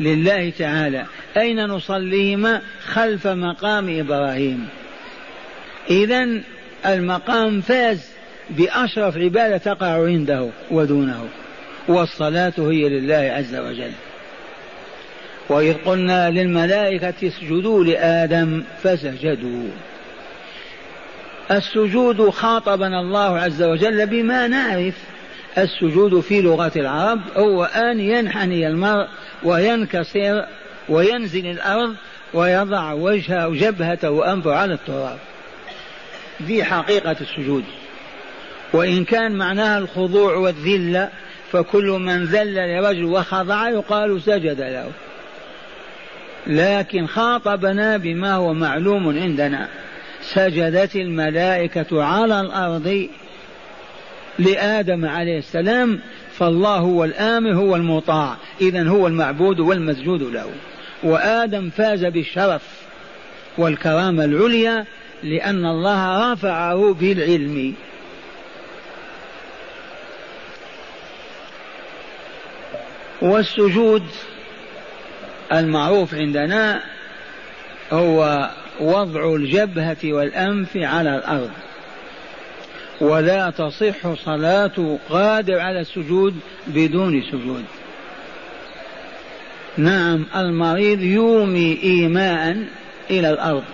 لله 0.00 0.50
تعالى. 0.50 1.06
أين 1.36 1.66
نصليهما 1.66 2.62
خلف 2.86 3.26
مقام 3.26 4.00
إبراهيم؟ 4.00 4.68
إذا 5.90 6.28
المقام 6.86 7.60
فاز 7.60 8.10
بأشرف 8.50 9.16
عبادة 9.16 9.56
تقع 9.56 10.06
عنده 10.06 10.48
ودونه 10.70 11.28
والصلاة 11.88 12.52
هي 12.58 12.88
لله 12.88 13.32
عز 13.36 13.54
وجل. 13.54 13.92
وإذ 15.48 15.74
قلنا 15.74 16.30
للملائكة 16.30 17.14
اسجدوا 17.22 17.84
لآدم 17.84 18.62
فسجدوا. 18.82 19.68
السجود 21.50 22.30
خاطبنا 22.30 23.00
الله 23.00 23.38
عز 23.38 23.62
وجل 23.62 24.06
بما 24.06 24.48
نعرف 24.48 24.94
السجود 25.58 26.20
في 26.20 26.42
لغة 26.42 26.72
العرب 26.76 27.20
هو 27.36 27.64
أن 27.64 28.00
ينحني 28.00 28.66
المرء 28.68 29.06
وينكسر 29.42 30.46
وينزل 30.88 31.46
الأرض 31.46 31.94
ويضع 32.34 32.92
وجهه 32.92 33.48
جبهته 33.48 34.10
وأنفه 34.10 34.54
على 34.54 34.74
التراب. 34.74 35.18
دي 36.40 36.64
حقيقة 36.64 37.16
السجود. 37.20 37.64
وإن 38.72 39.04
كان 39.04 39.32
معناها 39.32 39.78
الخضوع 39.78 40.36
والذلة 40.36 41.10
فكل 41.52 41.90
من 41.90 42.24
ذل 42.24 42.54
لرجل 42.54 43.04
وخضع 43.04 43.68
يقال 43.68 44.22
سجد 44.22 44.60
له. 44.60 44.90
لكن 46.46 47.06
خاطبنا 47.06 47.96
بما 47.96 48.34
هو 48.34 48.54
معلوم 48.54 49.18
عندنا 49.18 49.68
سجدت 50.34 50.96
الملائكة 50.96 52.04
على 52.04 52.40
الأرض 52.40 53.08
لآدم 54.38 55.04
عليه 55.06 55.38
السلام 55.38 56.00
فالله 56.38 56.76
هو 56.76 57.04
الآمر 57.04 57.54
هو 57.54 57.76
المطاع. 57.76 58.36
إذا 58.60 58.88
هو 58.88 59.06
المعبود 59.06 59.60
والمسجود 59.60 60.22
له. 60.22 60.50
وآدم 61.02 61.70
فاز 61.70 62.04
بالشرف 62.04 62.62
والكرامة 63.58 64.24
العليا 64.24 64.84
لأن 65.22 65.66
الله 65.66 66.32
رفعه 66.32 66.94
بالعلم. 66.94 67.74
والسجود 73.22 74.02
المعروف 75.52 76.14
عندنا 76.14 76.82
هو 77.92 78.50
وضع 78.80 79.34
الجبهة 79.34 79.96
والأنف 80.04 80.76
على 80.76 81.16
الأرض. 81.16 81.50
ولا 83.00 83.50
تصح 83.50 84.14
صلاة 84.24 84.98
قادر 85.10 85.60
على 85.60 85.80
السجود 85.80 86.34
بدون 86.66 87.22
سجود. 87.22 87.64
نعم 89.76 90.26
المريض 90.36 91.00
يومي 91.02 91.78
إيماء 91.82 92.56
إلى 93.10 93.30
الأرض. 93.30 93.64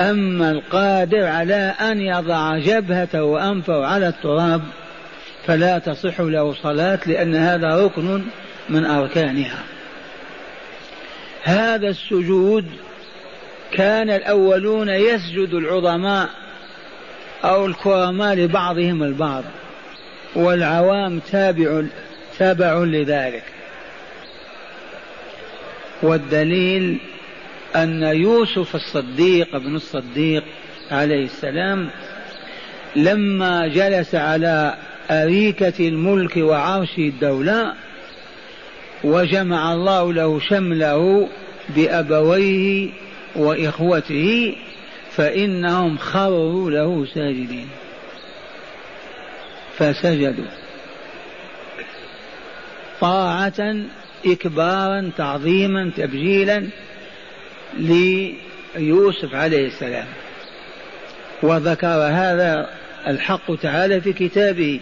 أما 0.00 0.50
القادر 0.50 1.24
على 1.24 1.74
أن 1.80 2.00
يضع 2.00 2.58
جبهته 2.58 3.22
وأنفه 3.22 3.86
على 3.86 4.08
التراب 4.08 4.62
فلا 5.46 5.78
تصح 5.78 6.20
له 6.20 6.54
صلاة 6.54 6.98
لأن 7.06 7.34
هذا 7.34 7.84
ركن 7.84 8.22
من 8.68 8.84
أركانها. 8.84 9.64
هذا 11.42 11.88
السجود 11.88 12.64
كان 13.72 14.10
الأولون 14.10 14.88
يسجد 14.88 15.54
العظماء 15.54 16.28
أو 17.44 17.66
الكرماء 17.66 18.34
لبعضهم 18.34 19.02
البعض 19.02 19.44
والعوام 20.34 21.18
تابع 21.18 21.82
تابع 22.38 22.78
لذلك. 22.78 23.44
والدليل 26.02 26.98
أن 27.76 28.02
يوسف 28.02 28.74
الصديق 28.74 29.54
ابن 29.54 29.76
الصديق 29.76 30.44
عليه 30.90 31.24
السلام 31.24 31.90
لما 32.96 33.68
جلس 33.68 34.14
على 34.14 34.74
أريكة 35.10 35.88
الملك 35.88 36.36
وعرش 36.36 36.98
الدولة 36.98 37.74
وجمع 39.04 39.72
الله 39.72 40.12
له 40.12 40.40
شمله 40.40 41.28
بأبويه 41.68 42.90
وإخوته 43.36 44.56
فإنهم 45.18 45.98
خروا 45.98 46.70
له 46.70 47.06
ساجدين. 47.14 47.68
فسجدوا. 49.78 50.44
طاعة 53.00 53.76
إكبارا 54.26 55.10
تعظيما 55.16 55.90
تبجيلا 55.96 56.68
ليوسف 57.78 59.34
عليه 59.34 59.66
السلام. 59.66 60.06
وذكر 61.42 61.86
هذا 61.88 62.70
الحق 63.06 63.54
تعالى 63.54 64.00
في 64.00 64.12
كتابه 64.12 64.80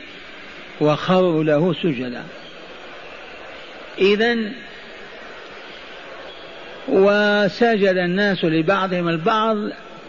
وخروا 0.81 1.45
له 1.45 1.75
سجدا. 1.75 2.25
إذا 3.99 4.37
وسجد 6.89 7.97
الناس 7.97 8.45
لبعضهم 8.45 9.09
البعض 9.09 9.57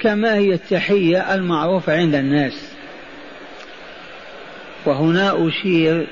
كما 0.01 0.35
هي 0.35 0.53
التحية 0.53 1.35
المعروفة 1.35 1.97
عند 1.97 2.15
الناس. 2.15 2.71
وهنا 4.85 5.47
أشير 5.47 6.07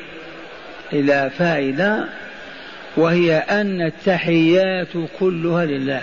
إلى 0.93 1.31
فائدة 1.37 2.05
وهي 2.97 3.37
أن 3.37 3.81
التحيات 3.81 4.87
كلها 5.19 5.65
لله. 5.65 6.01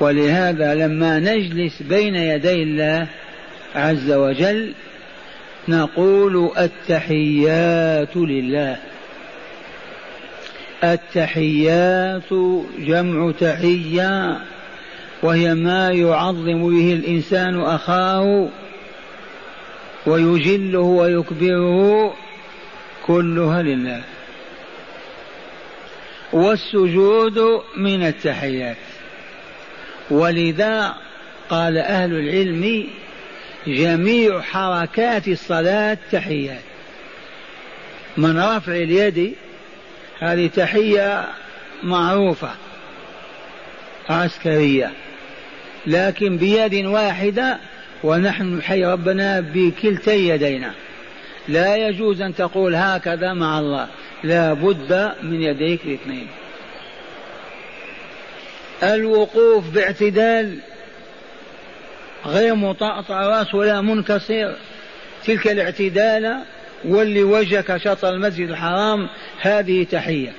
ولهذا 0.00 0.74
لما 0.74 1.18
نجلس 1.18 1.82
بين 1.82 2.14
يدي 2.14 2.62
الله 2.62 3.06
عز 3.74 4.10
وجل 4.12 4.74
نقول 5.68 6.50
التحيات 6.58 8.16
لله. 8.16 8.76
التحيات 10.84 12.32
جمع 12.78 13.32
تحية 13.40 14.38
وهي 15.22 15.54
ما 15.54 15.90
يعظم 15.90 16.70
به 16.70 16.92
الإنسان 16.92 17.60
أخاه 17.60 18.48
ويجله 20.06 20.80
ويكبره 20.80 22.14
كلها 23.06 23.62
لله. 23.62 24.02
والسجود 26.32 27.62
من 27.76 28.06
التحيات. 28.06 28.76
ولذا 30.10 30.94
قال 31.50 31.78
أهل 31.78 32.12
العلم 32.12 32.86
جميع 33.66 34.40
حركات 34.40 35.28
الصلاة 35.28 35.98
تحيات. 36.12 36.62
من 38.16 38.38
رفع 38.38 38.72
اليد 38.72 39.34
هذه 40.18 40.46
تحية 40.46 41.28
معروفة 41.82 42.50
عسكرية. 44.08 44.92
لكن 45.88 46.36
بيد 46.36 46.74
واحدة 46.86 47.58
ونحن 48.04 48.56
نحيي 48.56 48.86
ربنا 48.86 49.40
بكلتي 49.40 50.28
يدينا. 50.28 50.72
لا 51.48 51.76
يجوز 51.76 52.20
أن 52.20 52.34
تقول 52.34 52.74
هكذا 52.74 53.32
مع 53.32 53.58
الله. 53.58 53.88
لا 54.24 54.52
بد 54.52 55.12
من 55.22 55.42
يديك 55.42 55.80
الاثنين. 55.84 56.26
الوقوف 58.82 59.70
باعتدال 59.70 60.58
غير 62.26 62.54
مطأطع 62.54 63.26
رأس 63.26 63.54
ولا 63.54 63.80
منكسر. 63.80 64.56
تلك 65.24 65.48
الاعتدال 65.48 66.36
ولي 66.84 67.22
وجهك 67.22 67.76
شطر 67.76 68.08
المسجد 68.08 68.48
الحرام 68.48 69.08
هذه 69.40 69.84
تحية. 69.84 70.32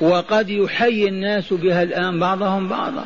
وقد 0.00 0.50
يحيي 0.50 1.08
الناس 1.08 1.52
بها 1.52 1.82
الآن 1.82 2.20
بعضهم 2.20 2.68
بعضا. 2.68 3.04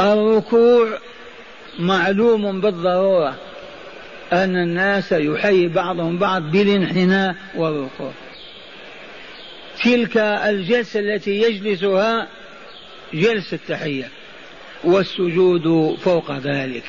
الركوع 0.00 0.98
معلوم 1.78 2.60
بالضرورة 2.60 3.34
أن 4.32 4.56
الناس 4.56 5.12
يحيي 5.12 5.68
بعضهم 5.68 6.18
بعض 6.18 6.42
بالانحناء 6.42 7.34
والركوع. 7.56 8.12
تلك 9.84 10.16
الجلسة 10.16 11.00
التي 11.00 11.42
يجلسها 11.42 12.28
جلسة 13.14 13.54
التحية 13.54 14.08
والسجود 14.84 15.96
فوق 15.96 16.32
ذلك. 16.32 16.84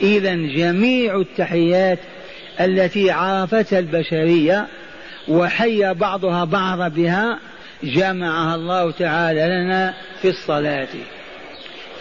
إذا 0.00 0.34
جميع 0.34 1.16
التحيات 1.16 1.98
التي 2.60 3.10
عرفتها 3.10 3.78
البشرية 3.78 4.66
وحي 5.28 5.94
بعضها 5.94 6.44
بعض 6.44 6.94
بها 6.94 7.38
جمعها 7.82 8.54
الله 8.54 8.90
تعالى 8.90 9.40
لنا 9.40 9.94
في 10.22 10.28
الصلاة. 10.28 10.88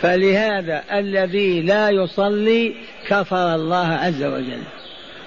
فلهذا 0.01 0.83
الذي 0.91 1.61
لا 1.61 1.89
يصلي 1.89 2.75
كفر 3.07 3.55
الله 3.55 3.87
عز 3.87 4.23
وجل 4.23 4.63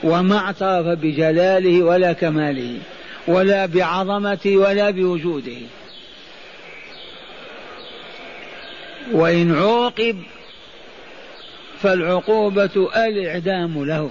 وما 0.04 0.38
اعترف 0.38 0.87
بجلاله 0.87 1.83
ولا 1.83 2.12
كماله 2.12 2.78
ولا 3.28 3.66
بعظمته 3.66 4.56
ولا 4.56 4.90
بوجوده. 4.90 5.59
وإن 9.12 9.54
عوقب 9.54 10.16
فالعقوبة 11.83 12.90
الإعدام 12.96 13.85
له 13.85 14.11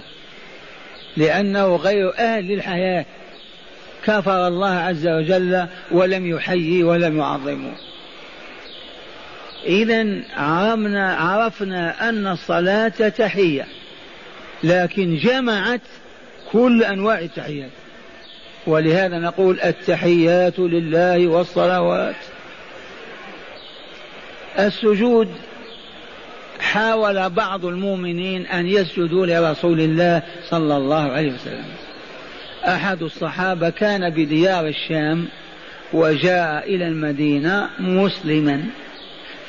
لأنه 1.16 1.76
غير 1.76 2.14
أهل 2.18 2.44
للحياة. 2.44 3.04
كفر 4.04 4.46
الله 4.46 4.74
عز 4.74 5.06
وجل 5.06 5.66
ولم 5.90 6.26
يحيي 6.26 6.82
ولم 6.82 7.18
يعظمه. 7.18 7.72
إذا 9.66 10.22
عرفنا 10.36 11.14
عرفنا 11.14 12.08
أن 12.08 12.26
الصلاة 12.26 12.88
تحية 12.88 13.66
لكن 14.64 15.16
جمعت 15.16 15.80
كل 16.52 16.84
أنواع 16.84 17.18
التحيات. 17.18 17.70
ولهذا 18.66 19.18
نقول 19.18 19.60
التحيات 19.60 20.58
لله 20.58 21.26
والصلوات. 21.26 22.16
السجود 24.58 25.28
حاول 26.60 27.30
بعض 27.30 27.64
المؤمنين 27.64 28.46
أن 28.46 28.66
يسجدوا 28.66 29.26
لرسول 29.26 29.80
الله 29.80 30.22
صلى 30.48 30.76
الله 30.76 31.12
عليه 31.12 31.32
وسلم. 31.32 31.64
أحد 32.64 33.02
الصحابة 33.02 33.70
كان 33.70 34.10
بديار 34.10 34.66
الشام 34.66 35.28
وجاء 35.92 36.74
إلى 36.74 36.88
المدينة 36.88 37.70
مسلما. 37.78 38.64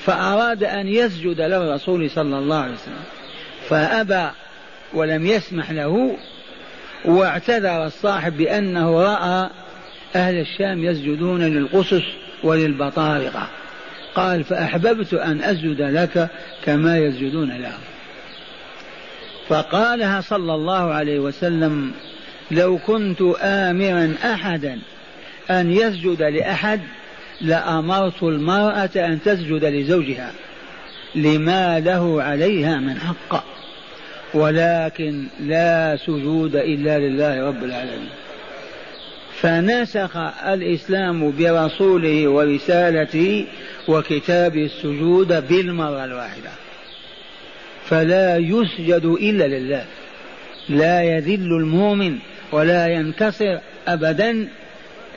فأراد 0.06 0.64
أن 0.64 0.88
يسجد 0.88 1.42
للرسول 1.42 2.10
صلى 2.10 2.38
الله 2.38 2.58
عليه 2.58 2.74
وسلم. 2.74 3.04
فأبى 3.70 4.30
ولم 4.94 5.26
يسمح 5.26 5.72
له 5.72 6.18
واعتذر 7.06 7.86
الصاحب 7.86 8.38
بأنه 8.38 9.02
رأى 9.02 9.50
أهل 10.16 10.40
الشام 10.40 10.84
يسجدون 10.84 11.42
للقصص 11.42 12.04
وللبطارقة. 12.44 13.48
قال 14.16 14.44
فأحببت 14.44 15.14
أن 15.14 15.42
أسجد 15.42 15.82
لك 15.82 16.30
كما 16.64 16.98
يسجدون 16.98 17.52
له 17.52 17.74
فقالها 19.48 20.22
صلى 20.22 20.56
الله 20.56 20.94
عليه 20.94 21.20
وسلم 21.20 21.92
لو 22.52 22.78
كنت 22.78 23.22
آمرا 23.42 24.16
أحدا 24.26 24.80
أن 25.50 25.72
يسجد 25.72 26.22
لأحد 26.22 26.82
لأمرت 27.42 28.24
المرأة 28.24 28.90
أن 28.96 29.20
تسجد 29.26 29.66
لزوجها 29.66 30.32
لما 31.16 31.80
له 31.80 32.24
عليها 32.24 32.80
من 32.80 33.00
حق. 33.00 33.44
ولكن 34.34 35.28
لا 35.40 35.98
سجود 36.06 36.56
إلا 36.56 37.00
لله 37.00 37.48
رب 37.48 37.64
العالمين. 37.64 38.10
فنسخ 39.42 40.18
الإسلام 40.48 41.34
برسوله 41.40 42.28
ورسالته 42.28 43.48
وكتابه 43.88 44.66
السجود 44.66 45.48
بالمرة 45.48 46.06
الواحدة. 46.06 46.50
فلا 47.86 48.38
يسجد 48.38 49.06
إلا 49.06 49.48
لله. 49.48 49.86
لا 50.70 51.04
يذل 51.04 51.54
المؤمن 51.54 52.18
ولا 52.52 52.88
ينكسر 52.88 53.60
أبدا 53.88 54.48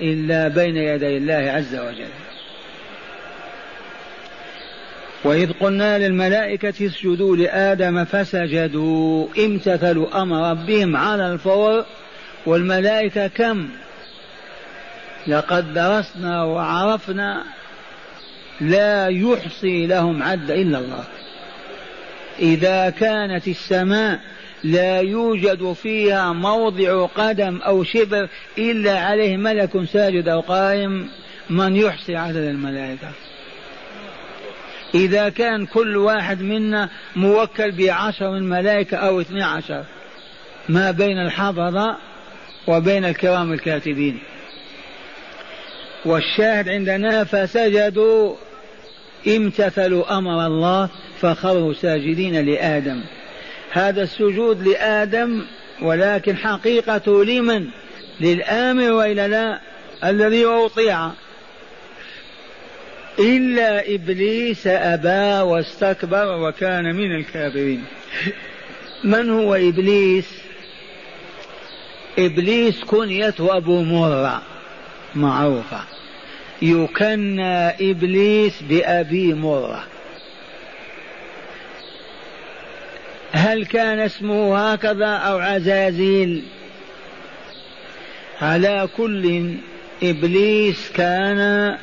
إلا 0.01 0.49
بين 0.49 0.77
يدي 0.77 1.17
الله 1.17 1.51
عز 1.51 1.75
وجل. 1.75 2.09
وإذ 5.25 5.53
قلنا 5.53 5.99
للملائكة 5.99 6.87
اسجدوا 6.87 7.37
لآدم 7.37 8.05
فسجدوا 8.05 9.29
امتثلوا 9.39 10.23
أمر 10.23 10.51
ربهم 10.51 10.97
على 10.97 11.33
الفور 11.33 11.85
والملائكة 12.47 13.27
كم؟ 13.27 13.69
لقد 15.27 15.75
درسنا 15.75 16.45
وعرفنا 16.45 17.45
لا 18.61 19.09
يحصي 19.09 19.87
لهم 19.87 20.23
عد 20.23 20.51
إلا 20.51 20.79
الله. 20.79 21.05
إذا 22.39 22.91
كانت 22.91 23.49
السماء 23.49 24.21
لا 24.65 25.01
يوجد 25.01 25.73
فيها 25.73 26.33
موضع 26.33 27.07
قدم 27.07 27.57
أو 27.57 27.85
شبر 27.85 28.29
إلا 28.59 28.99
عليه 28.99 29.37
ملك 29.37 29.85
ساجد 29.85 30.29
أو 30.29 30.41
قائم 30.41 31.09
من 31.51 31.77
يحصي 31.77 32.17
عدد 32.17 32.37
الملائكة. 32.37 33.09
إذا 34.95 35.29
كان 35.29 35.67
كل 35.67 35.97
واحد 35.97 36.43
منا 36.43 36.89
موكل 37.17 37.73
بعشر 37.73 38.31
من 38.31 38.49
ملائكة 38.49 38.97
أو 38.97 39.21
اثني 39.21 39.43
عشر 39.43 39.85
ما 40.69 40.91
بين 40.91 41.19
الحفظة 41.19 41.97
وبين 42.67 43.05
الكرام 43.05 43.53
الكاتبين. 43.53 44.19
والشاهد 46.05 46.69
عندنا 46.69 47.25
فسجدوا 47.25 48.35
امتثلوا 49.27 50.19
أمر 50.19 50.47
الله 50.47 50.89
فخروا 51.21 51.73
ساجدين 51.73 52.47
لآدم. 52.47 53.01
هذا 53.75 54.03
السجود 54.03 54.69
لآدم 54.69 55.45
ولكن 55.83 56.37
حقيقته 56.37 57.25
لمن؟ 57.25 57.67
للآمر 58.21 58.93
والا 58.93 59.29
لا؟ 59.29 59.61
الذي 60.05 60.45
اطيع 60.45 61.11
إلا 63.19 63.95
إبليس 63.95 64.67
أبى 64.67 65.51
واستكبر 65.51 66.49
وكان 66.49 66.95
من 66.95 67.17
الكافرين 67.17 67.85
من 69.05 69.31
هو 69.31 69.55
إبليس؟ 69.55 70.29
إبليس 72.19 72.85
كنيته 72.85 73.57
أبو 73.57 73.83
مرة. 73.83 74.43
معروفة. 75.15 75.81
يكنى 76.63 77.69
إبليس 77.91 78.63
بأبي 78.63 79.35
مرة. 79.35 79.85
هل 83.35 83.67
كان 83.67 83.99
اسمه 84.01 84.59
هكذا 84.59 85.07
أو 85.07 85.39
عزازيل 85.39 86.43
على 88.41 88.89
كل 88.97 89.55
إبليس 90.03 90.93
كان 90.95 91.77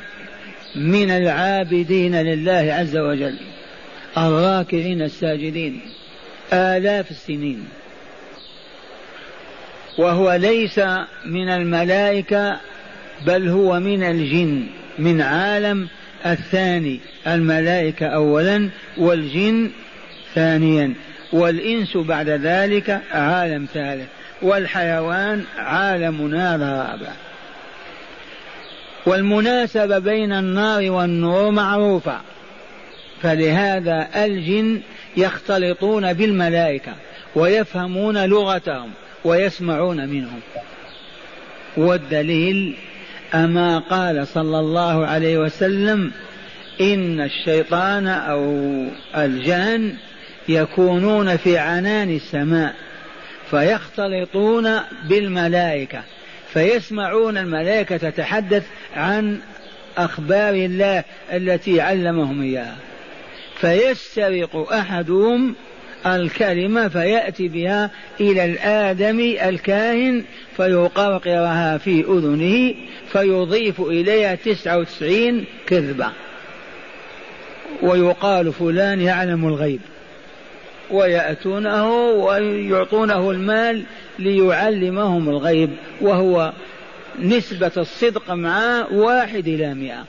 من 0.74 1.10
العابدين 1.10 2.22
لله 2.22 2.74
عز 2.74 2.96
وجل 2.96 3.36
الراكعين 4.18 5.02
الساجدين 5.02 5.80
آلاف 6.52 7.10
السنين. 7.10 7.68
وهو 9.98 10.32
ليس 10.32 10.78
من 11.24 11.48
الملائكة 11.48 12.60
بل 13.26 13.48
هو 13.48 13.80
من 13.80 14.02
الجن 14.02 14.66
من 14.98 15.20
عالم 15.20 15.88
الثاني 16.26 17.00
الملائكة 17.26 18.06
أولا 18.06 18.70
والجن 18.96 19.70
ثانيا. 20.34 20.94
والإنس 21.32 21.96
بعد 21.96 22.28
ذلك 22.28 23.00
عالم 23.12 23.66
ثالث 23.74 24.08
والحيوان 24.42 25.44
عالم 25.58 26.34
رابع. 26.62 27.12
والمناسبة 29.06 29.98
بين 29.98 30.32
النار 30.32 30.90
والنور 30.90 31.50
معروفة 31.50 32.20
فلهذا 33.22 34.08
الجن 34.24 34.80
يختلطون 35.16 36.12
بالملائكة 36.12 36.92
ويفهمون 37.34 38.24
لغتهم 38.24 38.90
ويسمعون 39.24 40.08
منهم. 40.08 40.40
والدليل 41.76 42.76
أما 43.34 43.78
قال 43.78 44.26
صلى 44.26 44.58
الله 44.58 45.06
عليه 45.06 45.38
وسلم 45.38 46.12
إن 46.80 47.20
الشيطان 47.20 48.06
أو 48.08 48.56
الجان 49.16 49.94
يكونون 50.48 51.36
في 51.36 51.58
عنان 51.58 52.16
السماء 52.16 52.74
فيختلطون 53.50 54.80
بالملائكة 55.08 56.02
فيسمعون 56.52 57.38
الملائكة 57.38 57.96
تتحدث 57.96 58.66
عن 58.96 59.38
أخبار 59.96 60.54
الله 60.54 61.04
التي 61.32 61.80
علمهم 61.80 62.42
إياها. 62.42 62.76
فيسترق 63.60 64.72
أحدهم 64.72 65.54
الكلمة 66.06 66.88
فيأتي 66.88 67.48
بها 67.48 67.90
إلى 68.20 68.44
الآدم 68.44 69.20
الكاهن 69.20 70.24
فيقرقرها 70.56 71.78
في 71.78 72.00
أذنه 72.00 72.74
فيضيف 73.12 73.80
إليها 73.80 74.34
تسعة 74.34 74.78
وتسعين 74.78 75.44
كذبة. 75.66 76.08
ويقال 77.82 78.52
فلان 78.52 79.00
يعلم 79.00 79.48
الغيب. 79.48 79.80
ويأتونه 80.92 81.90
ويعطونه 82.10 83.30
المال 83.30 83.82
ليعلمهم 84.18 85.28
الغيب 85.28 85.70
وهو 86.00 86.52
نسبة 87.18 87.72
الصدق 87.76 88.30
معه 88.30 88.92
واحد 88.92 89.48
إلى 89.48 89.74
مئة. 89.74 90.04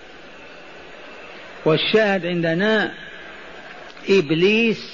والشاهد 1.66 2.26
عندنا 2.26 2.92
إبليس 4.10 4.94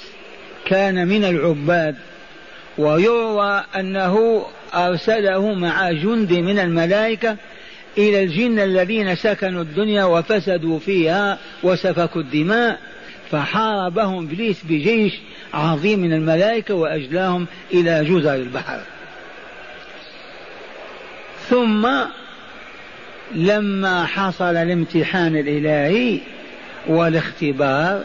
كان 0.66 1.08
من 1.08 1.24
العباد 1.24 1.96
ويروى 2.78 3.64
أنه 3.76 4.46
أرسله 4.74 5.54
مع 5.54 5.92
جند 5.92 6.32
من 6.32 6.58
الملائكة 6.58 7.36
إلى 7.98 8.22
الجن 8.22 8.58
الذين 8.58 9.16
سكنوا 9.16 9.62
الدنيا 9.62 10.04
وفسدوا 10.04 10.78
فيها 10.78 11.38
وسفكوا 11.62 12.20
الدماء. 12.20 12.78
فحاربهم 13.30 14.24
إبليس 14.24 14.64
بجيش 14.64 15.12
عظيم 15.54 15.98
من 15.98 16.12
الملائكة 16.12 16.74
وأجلاهم 16.74 17.46
إلى 17.72 18.04
جزر 18.04 18.34
البحر. 18.34 18.80
ثم 21.48 21.88
لما 23.34 24.06
حصل 24.06 24.56
الامتحان 24.56 25.36
الإلهي 25.36 26.20
والاختبار 26.86 28.04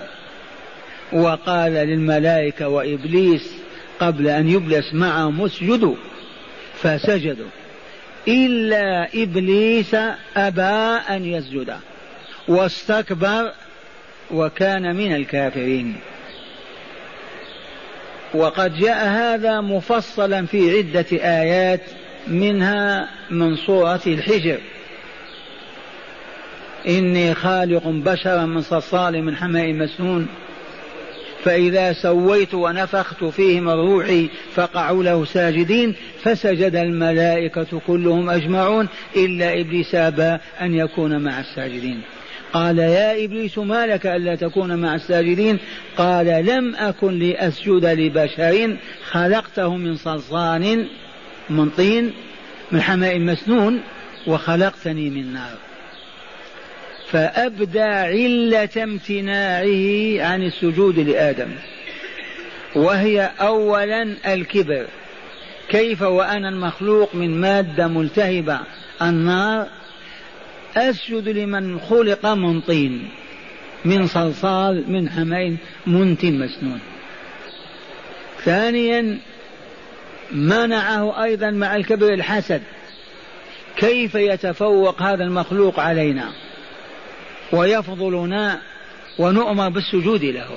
وقال 1.13 1.71
للملائكة 1.71 2.67
وإبليس 2.67 3.51
قبل 3.99 4.27
أن 4.27 4.49
يبلس 4.49 4.93
معهم 4.93 5.41
اسجدوا 5.41 5.95
فسجدوا. 6.81 7.49
إلا 8.27 9.09
إبليس 9.15 9.95
أبى 10.37 11.01
أن 11.09 11.25
يسجد 11.25 11.77
واستكبر 12.47 13.51
وكان 14.31 14.95
من 14.95 15.15
الكافرين. 15.15 15.95
وقد 18.33 18.77
جاء 18.77 19.07
هذا 19.07 19.61
مفصلا 19.61 20.45
في 20.45 20.77
عدة 20.77 21.05
آيات 21.11 21.81
منها 22.27 23.09
من 23.29 23.55
سورة 23.55 24.01
الحجر. 24.07 24.57
إني 26.87 27.33
خالق 27.33 27.87
بشرا 27.87 28.45
من 28.45 28.61
صلصال 28.61 29.23
من 29.23 29.35
حماء 29.35 29.73
مسنون. 29.73 30.27
فإذا 31.43 31.93
سويت 31.93 32.53
ونفخت 32.53 33.23
فيه 33.23 33.59
من 33.59 33.71
روحي 33.71 34.29
فقعوا 34.53 35.03
له 35.03 35.25
ساجدين 35.25 35.95
فسجد 36.23 36.75
الملائكة 36.75 37.81
كلهم 37.87 38.29
أجمعون 38.29 38.87
إلا 39.15 39.61
إبليس 39.61 39.95
أبى 39.95 40.37
أن 40.61 40.73
يكون 40.73 41.23
مع 41.23 41.39
الساجدين. 41.39 42.01
قال 42.53 42.79
يا 42.79 43.25
إبليس 43.25 43.57
ما 43.57 43.87
لك 43.87 44.05
ألا 44.05 44.35
تكون 44.35 44.75
مع 44.75 44.95
الساجدين؟ 44.95 45.59
قال 45.97 46.25
لم 46.25 46.75
أكن 46.75 47.19
لأسجد 47.19 47.85
لبشر 47.85 48.77
خلقته 49.09 49.75
من 49.75 49.95
صلصال 49.95 50.87
من 51.49 51.69
طين 51.69 52.13
من 52.71 52.81
حماء 52.81 53.19
مسنون 53.19 53.81
وخلقتني 54.27 55.09
من 55.09 55.33
نار. 55.33 55.57
فأبدى 57.11 57.81
علة 57.81 58.83
امتناعه 58.83 60.27
عن 60.27 60.43
السجود 60.43 60.99
لآدم. 60.99 61.51
وهي 62.75 63.31
أولا 63.39 64.15
الكبر. 64.33 64.85
كيف 65.69 66.01
وأنا 66.01 66.49
المخلوق 66.49 67.15
من 67.15 67.41
مادة 67.41 67.87
ملتهبة؟ 67.87 68.59
النار 69.01 69.67
أسجد 70.77 71.29
لمن 71.29 71.79
خلق 71.79 72.25
من 72.25 72.61
طين 72.61 73.09
من 73.85 74.07
صلصال 74.07 74.91
من 74.91 75.09
حمين 75.09 75.57
منت 75.87 76.25
مسنون. 76.25 76.79
ثانيا 78.43 79.19
منعه 80.31 81.23
أيضا 81.23 81.51
مع 81.51 81.75
الكبر 81.75 82.13
الحسد. 82.13 82.61
كيف 83.77 84.15
يتفوق 84.15 85.01
هذا 85.01 85.23
المخلوق 85.23 85.79
علينا؟ 85.79 86.29
ويفضلنا 87.51 88.61
ونؤمر 89.19 89.69
بالسجود 89.69 90.23
له. 90.23 90.49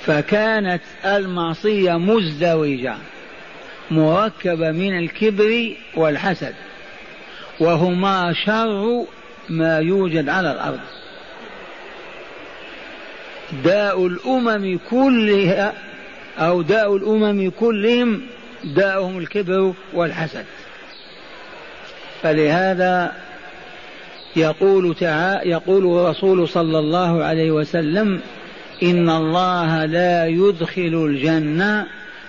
فكانت 0.00 0.82
المعصية 1.04 1.98
مزدوجة 1.98 2.96
مركبة 3.90 4.70
من 4.70 4.98
الكبر 4.98 5.76
والحسد. 5.96 6.54
وهما 7.60 8.32
شر 8.46 9.04
ما 9.48 9.78
يوجد 9.78 10.28
على 10.28 10.52
الأرض. 10.52 10.80
داء 13.64 14.06
الأمم 14.06 14.78
كلها 14.90 15.72
أو 16.38 16.62
داء 16.62 16.96
الأمم 16.96 17.50
كلهم 17.50 18.20
داؤهم 18.64 19.18
الكبر 19.18 19.72
والحسد. 19.94 20.44
فلهذا 22.22 23.12
يقول 24.36 24.94
تعالى 24.94 25.50
يقول 25.50 25.86
الرسول 25.86 26.48
صلى 26.48 26.78
الله 26.78 27.24
عليه 27.24 27.50
وسلم 27.50 28.20
إن 28.82 29.10
الله 29.10 29.84
لا 29.84 30.26
يدخل 30.26 31.06
الجنة 31.10 31.86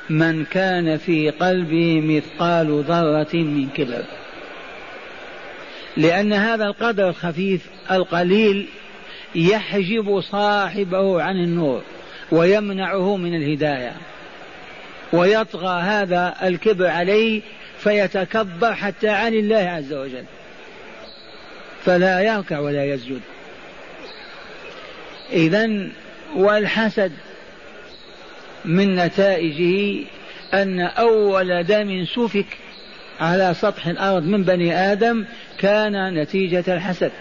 من 0.10 0.46
كان 0.46 0.98
في 0.98 1.30
قلبه 1.30 2.02
مثقال 2.02 2.84
ذرة 2.84 3.34
من 3.34 3.69
كبر. 3.69 4.04
لأن 5.98 6.33
هذا 6.33 6.65
القدر 6.65 7.10
الخفيف 7.10 7.62
القليل 7.92 8.67
يحجب 9.35 10.21
صاحبه 10.21 11.21
عن 11.21 11.35
النور 11.35 11.81
ويمنعه 12.31 13.17
من 13.17 13.35
الهداية. 13.35 13.94
ويطغى 15.13 15.81
هذا 15.81 16.35
الكبر 16.44 16.87
عليه 16.87 17.42
فيتكبر 17.77 18.73
حتى 18.73 19.10
عن 19.10 19.33
الله 19.33 19.58
عز 19.58 19.94
وجل. 19.94 20.23
فلا 21.85 22.21
يركع 22.21 22.60
ولا 22.60 22.85
يسجد. 22.85 23.21
إذا 25.33 25.89
والحسد 26.35 27.12
من 28.65 28.96
نتائجه 28.96 30.06
أن 30.54 30.79
أول 30.79 31.63
دم 31.63 32.06
سفك 32.06 32.46
على 33.19 33.54
سطح 33.54 33.87
الأرض 33.87 34.23
من 34.23 34.44
بني 34.44 34.75
آدم 34.75 35.25
كان 35.62 36.13
نتيجة 36.13 36.63
الحسد. 36.67 37.12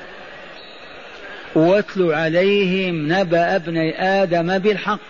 واتل 1.55 2.12
عليهم 2.12 3.12
نبأ 3.12 3.57
ابني 3.57 4.03
آدم 4.03 4.59
بالحق. 4.59 5.01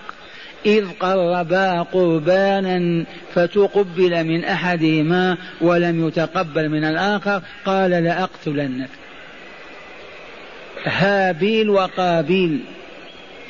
إذ 0.66 0.84
قربا 1.00 1.82
قربانا 1.82 3.04
فتقبل 3.34 4.24
من 4.24 4.44
أحدهما 4.44 5.36
ولم 5.60 6.08
يتقبل 6.08 6.68
من 6.68 6.84
الآخر 6.84 7.42
قال 7.64 7.90
لأقتلنك. 7.90 8.88
هابيل 10.84 11.70
وقابيل 11.70 12.60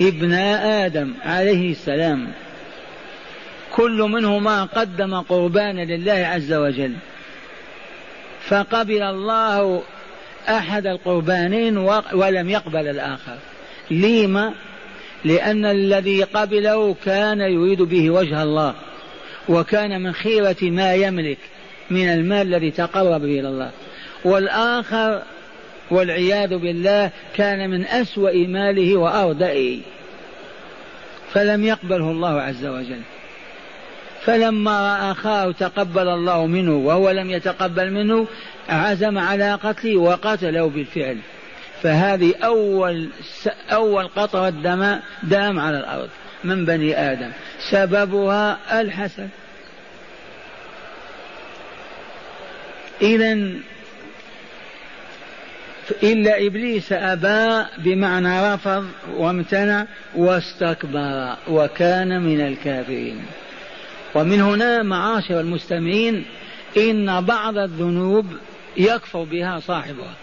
ابناء 0.00 0.86
آدم 0.86 1.14
عليه 1.24 1.70
السلام. 1.70 2.28
كل 3.72 3.98
منهما 4.02 4.64
قدم 4.64 5.14
قربانا 5.14 5.84
لله 5.84 6.12
عز 6.12 6.52
وجل. 6.52 6.94
فقبل 8.48 9.02
الله 9.02 9.82
أحد 10.48 10.86
القربانين 10.86 11.78
ولم 12.12 12.50
يقبل 12.50 12.88
الآخر. 12.88 13.36
لما 13.90 14.54
لأن 15.24 15.64
الذي 15.64 16.22
قبله 16.22 16.96
كان 17.04 17.40
يريد 17.40 17.82
به 17.82 18.10
وجه 18.10 18.42
الله 18.42 18.74
وكان 19.48 20.02
من 20.02 20.12
خيرة 20.12 20.56
ما 20.62 20.94
يملك 20.94 21.38
من 21.90 22.08
المال 22.08 22.54
الذي 22.54 22.70
تقرب 22.70 23.24
إلى 23.24 23.48
الله. 23.48 23.70
والآخر 24.24 25.22
والعياذ 25.90 26.56
بالله 26.56 27.10
كان 27.36 27.70
من 27.70 27.86
أسوأ 27.86 28.46
ماله 28.46 28.96
وأردئه 28.96 29.80
فلم 31.32 31.64
يقبله 31.64 32.10
الله 32.10 32.40
عز 32.40 32.66
وجل. 32.66 33.00
فلما 34.24 34.80
رأى 34.80 35.12
أخاه 35.12 35.52
تقبل 35.52 36.08
الله 36.08 36.46
منه 36.46 36.76
وهو 36.76 37.10
لم 37.10 37.30
يتقبل 37.30 37.90
منه 37.90 38.26
عزم 38.68 39.18
على 39.18 39.54
قتله 39.54 39.96
وقتله 39.96 40.68
بالفعل. 40.68 41.18
فهذه 41.82 42.34
أول 42.44 43.08
أول 43.72 44.08
قطرة 44.08 44.50
دم 44.50 44.96
دام 45.22 45.58
على 45.58 45.78
الأرض 45.78 46.08
من 46.44 46.64
بني 46.64 47.12
آدم. 47.12 47.30
سببها 47.70 48.58
الحسد. 48.80 49.28
إذا 53.02 53.32
إلا 56.02 56.46
إبليس 56.46 56.92
أبى 56.92 57.66
بمعنى 57.78 58.54
رفض 58.54 58.86
وامتنع 59.16 59.86
واستكبر 60.16 61.36
وكان 61.48 62.22
من 62.22 62.40
الكافرين. 62.40 63.22
ومن 64.14 64.40
هنا 64.40 64.82
معاشر 64.82 65.40
المستمعين 65.40 66.24
إن 66.76 67.20
بعض 67.20 67.58
الذنوب 67.58 68.26
يكفر 68.76 69.22
بها 69.24 69.60
صاحبها. 69.60 70.14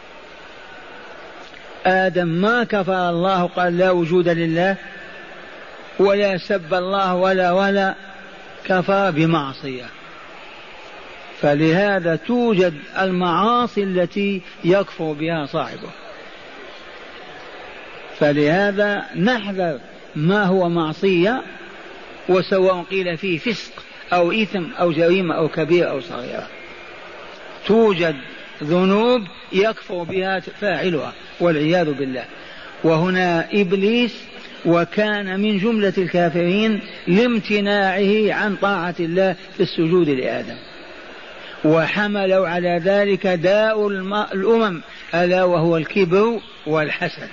آدم 1.86 2.28
ما 2.28 2.64
كفر 2.64 3.10
الله 3.10 3.44
قال 3.44 3.78
لا 3.78 3.92
وجود 3.92 4.28
لله 4.28 4.76
ولا 6.00 6.38
سب 6.38 6.74
الله 6.74 7.16
ولا 7.16 7.52
ولا 7.52 7.96
كفر 8.66 9.12
بمعصية. 9.12 9.86
فلهذا 11.42 12.16
توجد 12.16 12.74
المعاصي 13.00 13.84
التي 13.84 14.42
يكفر 14.64 15.14
بها 15.14 15.46
صاحبه 15.46 15.90
فلهذا 18.20 19.06
نحذر 19.16 19.80
ما 20.16 20.44
هو 20.44 20.70
معصية 20.70 21.42
وسواء 22.30 22.84
قيل 22.84 23.18
فيه 23.18 23.38
فسق 23.38 23.84
أو 24.14 24.32
إثم 24.32 24.64
أو 24.80 24.92
جريمة 24.92 25.36
أو 25.36 25.50
كبيرة 25.50 25.90
أو 25.90 26.02
صغيرة. 26.02 26.48
توجد 27.66 28.16
ذنوب 28.64 29.22
يكفر 29.52 30.04
بها 30.04 30.40
فاعلها 30.40 31.14
والعياذ 31.40 31.94
بالله. 31.94 32.26
وهنا 32.84 33.48
إبليس 33.54 34.16
وكان 34.66 35.40
من 35.40 35.58
جملة 35.58 35.94
الكافرين 35.98 36.82
لامتناعه 37.08 38.34
عن 38.34 38.56
طاعة 38.56 38.96
الله 39.00 39.36
في 39.58 39.64
السجود 39.64 40.10
لآدم. 40.10 40.58
وحملوا 41.66 42.48
على 42.48 42.82
ذلك 42.84 43.28
داء 43.28 43.88
الأمم 44.34 44.82
ألا 45.16 45.44
وهو 45.44 45.78
الكبر 45.78 46.40
والحسد. 46.66 47.30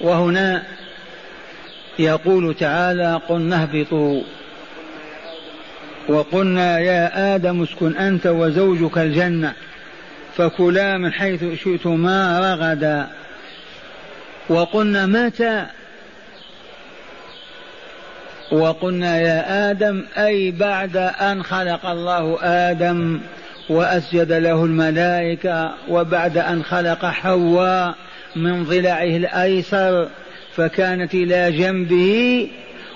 وهنا 0.00 0.66
يقول 2.00 2.54
تعالى 2.54 3.20
قلنا 3.28 3.62
اهبطوا 3.62 4.22
وقلنا 6.08 6.78
يا 6.78 7.34
آدم 7.34 7.62
اسكن 7.62 7.96
أنت 7.96 8.26
وزوجك 8.26 8.98
الجنة 8.98 9.52
فكلا 10.36 10.98
من 10.98 11.12
حيث 11.12 11.44
شئتما 11.62 12.40
رغدا 12.40 13.06
وقلنا 14.48 15.06
متى 15.06 15.66
وقلنا 18.52 19.18
يا 19.18 19.70
آدم 19.70 20.04
أي 20.18 20.50
بعد 20.50 20.96
أن 20.96 21.42
خلق 21.42 21.86
الله 21.86 22.38
آدم 22.42 23.20
وأسجد 23.68 24.32
له 24.32 24.64
الملائكة 24.64 25.74
وبعد 25.88 26.38
أن 26.38 26.62
خلق 26.62 27.04
حواء 27.04 27.94
من 28.36 28.64
ضلعه 28.64 29.02
الأيسر 29.02 30.08
فكانت 30.56 31.14
إلى 31.14 31.52
جنبه 31.52 32.48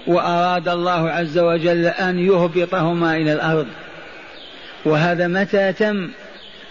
وأراد 0.07 0.69
الله 0.69 1.11
عز 1.11 1.39
وجل 1.39 1.87
أن 1.87 2.19
يهبطهما 2.19 3.17
إلى 3.17 3.33
الأرض. 3.33 3.67
وهذا 4.85 5.29
متى 5.29 5.73
تم؟ 5.73 6.11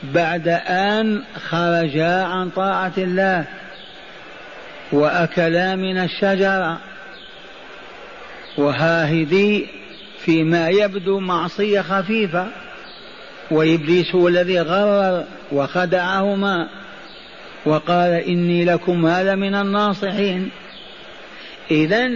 بعد 0.04 0.48
أن 0.68 1.24
خرجا 1.50 2.24
عن 2.24 2.50
طاعة 2.50 2.94
الله 2.98 3.46
وأكلا 4.92 5.76
من 5.76 5.98
الشجرة. 5.98 6.80
وهاهدي 8.58 9.68
فيما 10.26 10.70
يبدو 10.70 11.20
معصية 11.20 11.82
خفيفة. 11.82 12.48
وإبليس 13.52 14.16
هو 14.16 14.28
الذي 14.28 14.62
غرر 14.62 15.24
وخدعهما. 15.52 16.68
وقال 17.66 18.12
إني 18.12 18.66
لكم 18.66 19.06
هذا 19.06 19.36
من 19.36 19.56
الناصحين. 19.56 20.50
إذا 21.72 22.12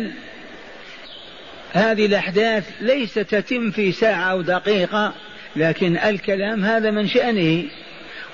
هذه 1.73 2.05
الأحداث 2.05 2.69
ليست 2.81 3.19
تتم 3.19 3.71
في 3.71 3.91
ساعة 3.91 4.31
أو 4.31 4.41
دقيقة 4.41 5.13
لكن 5.55 5.97
الكلام 5.97 6.65
هذا 6.65 6.91
من 6.91 7.07
شأنه. 7.07 7.63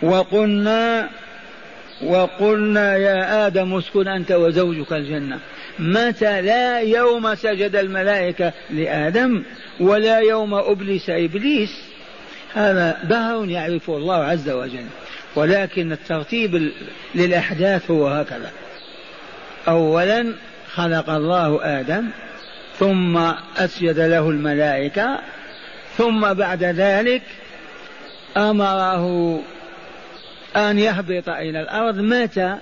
وقلنا 0.02 1.10
وقلنا 2.04 2.98
يا 2.98 3.48
آدم 3.48 3.74
اسكن 3.74 4.08
أنت 4.08 4.32
وزوجك 4.32 4.94
الجنة. 4.94 5.40
متى 5.80 6.42
لا 6.42 6.80
يوم 6.80 7.36
سجد 7.36 7.76
الملائكة 7.76 8.54
لآدم 8.70 9.44
ولا 9.80 10.20
يوم 10.20 10.54
أبلس 10.54 11.10
إبليس؟ 11.10 11.70
هذا 12.54 12.98
دهر 13.04 13.50
يعرفه 13.50 13.98
الله 13.98 14.24
عز 14.24 14.50
وجل. 14.50 14.86
ولكن 15.36 15.92
الترتيب 15.92 16.72
للأحداث 17.16 17.92
هو 17.92 18.08
هكذا. 18.08 18.52
أولا 19.68 20.34
خلق 20.76 21.10
الله 21.10 21.80
آدم 21.80 22.10
ثم 22.80 23.18
أسجد 23.58 24.00
له 24.00 24.30
الملائكة 24.30 25.20
ثم 25.98 26.34
بعد 26.34 26.64
ذلك 26.64 27.22
أمره 28.38 29.40
أن 30.56 30.80
يهبط 30.80 31.30
إلى 31.30 31.62
الأرض. 31.62 31.98
متى 31.98 32.56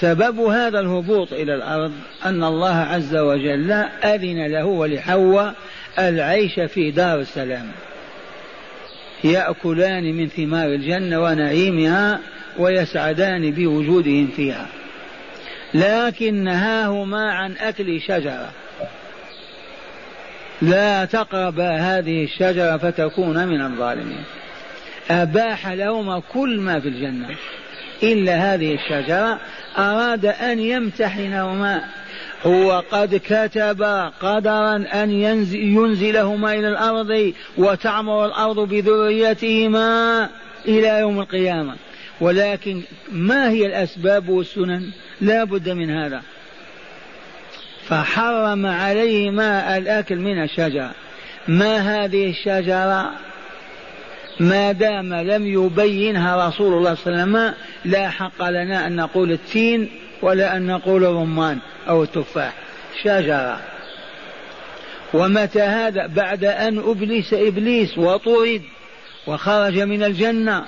سبب 0.00 0.40
هذا 0.40 0.80
الهبوط 0.80 1.32
إلى 1.32 1.54
الأرض 1.54 1.92
أن 2.24 2.44
الله 2.44 2.76
عز 2.76 3.16
وجل 3.16 3.72
أذن 4.04 4.46
له 4.46 4.64
ولحواء 4.64 5.54
العيش 5.98 6.60
في 6.60 6.90
دار 6.90 7.20
السلام. 7.20 7.66
يأكلان 9.24 10.16
من 10.16 10.28
ثمار 10.28 10.66
الجنة 10.66 11.22
ونعيمها 11.22 12.20
ويسعدان 12.58 13.50
بوجودهم 13.50 14.28
فيها. 14.36 14.66
لكن 15.76 16.34
نهاهما 16.34 17.32
عن 17.32 17.52
أكل 17.52 18.00
شجرة. 18.00 18.50
لا 20.62 21.04
تقربا 21.04 21.76
هذه 21.76 22.24
الشجرة 22.24 22.76
فتكون 22.76 23.48
من 23.48 23.62
الظالمين. 23.62 24.24
أباح 25.10 25.68
لهما 25.68 26.22
كل 26.32 26.60
ما 26.60 26.80
في 26.80 26.88
الجنة. 26.88 27.28
إلا 28.02 28.54
هذه 28.54 28.74
الشجرة 28.74 29.40
أراد 29.78 30.26
أن 30.26 30.58
يمتحنهما. 30.58 31.84
هو 32.46 32.82
قد 32.90 33.20
كتب 33.24 33.82
قدرا 34.20 34.76
أن 34.76 35.10
ينزل 35.10 35.58
ينزلهما 35.58 36.54
إلى 36.54 36.68
الأرض 36.68 37.32
وتعمر 37.58 38.26
الأرض 38.26 38.58
بذريتهما 38.58 40.28
إلى 40.68 40.88
يوم 40.88 41.20
القيامة. 41.20 41.76
ولكن 42.20 42.82
ما 43.12 43.50
هي 43.50 43.66
الأسباب 43.66 44.28
والسنن؟ 44.28 44.90
لا 45.20 45.44
بد 45.44 45.68
من 45.68 45.90
هذا. 45.90 46.22
فحرم 47.88 48.66
عليهما 48.66 49.76
الأكل 49.76 50.16
من 50.16 50.42
الشجرة 50.42 50.90
ما 51.48 51.76
هذه 51.76 52.30
الشجرة؟ 52.30 53.10
ما 54.40 54.72
دام 54.72 55.14
لم 55.14 55.46
يبينها 55.46 56.48
رسول 56.48 56.74
الله 56.74 56.94
صلى 56.94 57.06
الله 57.06 57.22
عليه 57.22 57.32
وسلم 57.32 57.54
لا 57.84 58.10
حق 58.10 58.48
لنا 58.48 58.86
أن 58.86 58.96
نقول 58.96 59.32
التين 59.32 59.90
ولا 60.22 60.56
أن 60.56 60.66
نقول 60.66 61.04
الرمان 61.04 61.58
أو 61.88 62.02
التفاح. 62.02 62.52
شجرة. 63.02 63.60
ومتى 65.14 65.62
هذا؟ 65.62 66.06
بعد 66.06 66.44
أن 66.44 66.78
أبلس 66.78 67.34
إبليس 67.34 67.98
وطرد 67.98 68.62
وخرج 69.26 69.78
من 69.78 70.02
الجنة. 70.02 70.64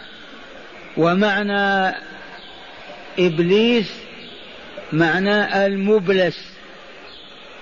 ومعنى 0.98 1.94
إبليس 3.18 3.92
معنى 4.92 5.66
المبلس 5.66 6.52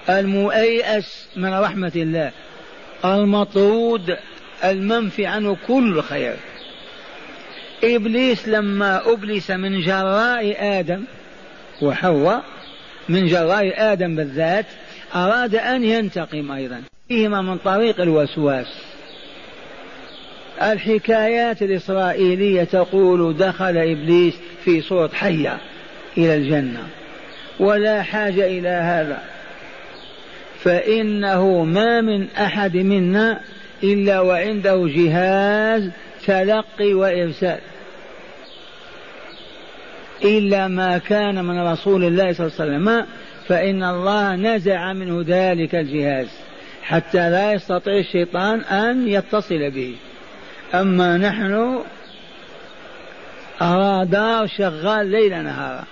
المؤيأس 0.08 1.28
من 1.36 1.54
رحمة 1.54 1.92
الله 1.96 2.30
المطرود 3.04 4.16
المنفي 4.64 5.26
عنه 5.26 5.56
كل 5.66 6.02
خير 6.02 6.36
إبليس 7.84 8.48
لما 8.48 9.12
أبلس 9.12 9.50
من 9.50 9.80
جراء 9.80 10.56
آدم 10.58 11.04
وحواء 11.82 12.44
من 13.08 13.26
جراء 13.26 13.92
آدم 13.92 14.16
بالذات 14.16 14.66
أراد 15.14 15.54
أن 15.54 15.84
ينتقم 15.84 16.52
أيضا 16.52 16.82
فيهما 17.08 17.42
من 17.42 17.58
طريق 17.58 18.00
الوسواس. 18.00 18.66
الحكايات 20.62 21.62
الإسرائيلية 21.62 22.64
تقول 22.64 23.36
دخل 23.36 23.76
إبليس 23.78 24.34
في 24.64 24.82
صورة 24.82 25.10
حية 25.14 25.58
إلى 26.18 26.34
الجنة. 26.34 26.82
ولا 27.60 28.02
حاجة 28.02 28.46
إلى 28.46 28.68
هذا. 28.68 29.22
فإنه 30.58 31.64
ما 31.64 32.00
من 32.00 32.28
أحد 32.30 32.76
منا 32.76 33.40
إلا 33.82 34.20
وعنده 34.20 34.88
جهاز 34.88 35.90
تلقي 36.26 36.94
وإرسال. 36.94 37.58
إلا 40.24 40.68
ما 40.68 40.98
كان 40.98 41.44
من 41.44 41.58
رسول 41.58 42.04
الله 42.04 42.32
صلى 42.32 42.46
الله 42.46 42.60
عليه 42.60 42.72
وسلم. 42.72 43.06
فإن 43.48 43.82
الله 43.82 44.36
نزع 44.36 44.92
منه 44.92 45.24
ذلك 45.28 45.74
الجهاز 45.74 46.28
حتى 46.82 47.30
لا 47.30 47.52
يستطيع 47.52 47.98
الشيطان 47.98 48.60
أن 48.60 49.08
يتصل 49.08 49.70
به. 49.70 49.94
أما 50.74 51.16
نحن 51.16 51.78
رادار 53.62 54.46
شغال 54.46 55.06
ليل 55.06 55.44
نهارا. 55.44 55.84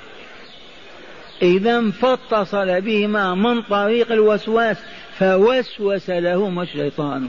إذا 1.42 1.90
فاتصل 1.90 2.80
بهما 2.80 3.34
من 3.34 3.62
طريق 3.62 4.12
الوسواس 4.12 4.76
فوسوس 5.18 6.10
لهما 6.10 6.62
الشيطان. 6.62 7.28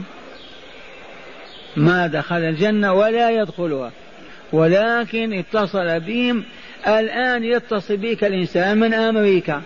ما 1.76 2.06
دخل 2.06 2.36
الجنة 2.36 2.92
ولا 2.92 3.30
يدخلها. 3.30 3.92
ولكن 4.52 5.32
اتصل 5.32 6.00
بهم 6.00 6.44
الآن 6.86 7.44
يتصل 7.44 7.96
بك 7.96 8.24
الإنسان 8.24 8.78
من 8.78 8.94
أمريكا. 8.94 9.62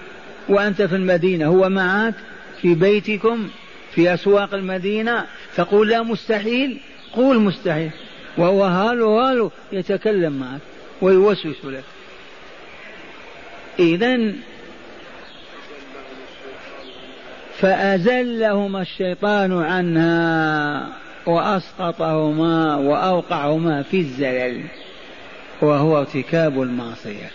وأنت 0.48 0.82
في 0.82 0.96
المدينة 0.96 1.46
هو 1.46 1.68
معك 1.68 2.14
في 2.62 2.74
بيتكم 2.74 3.48
في 3.94 4.14
أسواق 4.14 4.54
المدينة. 4.54 5.24
تقول 5.56 5.88
لا 5.88 6.02
مستحيل. 6.02 6.80
قول 7.16 7.38
مستحيل. 7.38 7.90
وهو 8.38 8.64
هالو 8.64 9.18
هالو 9.18 9.50
يتكلم 9.72 10.32
معك 10.32 10.60
ويوسوس 11.02 11.64
لك. 11.64 11.84
إذا 13.78 14.32
فأزلهما 17.58 18.82
الشيطان 18.82 19.62
عنها 19.62 20.86
وأسقطهما 21.26 22.76
وأوقعهما 22.76 23.82
في 23.82 23.96
الزلل. 23.96 24.64
وهو 25.62 25.98
ارتكاب 25.98 26.62
المعصية. 26.62 27.30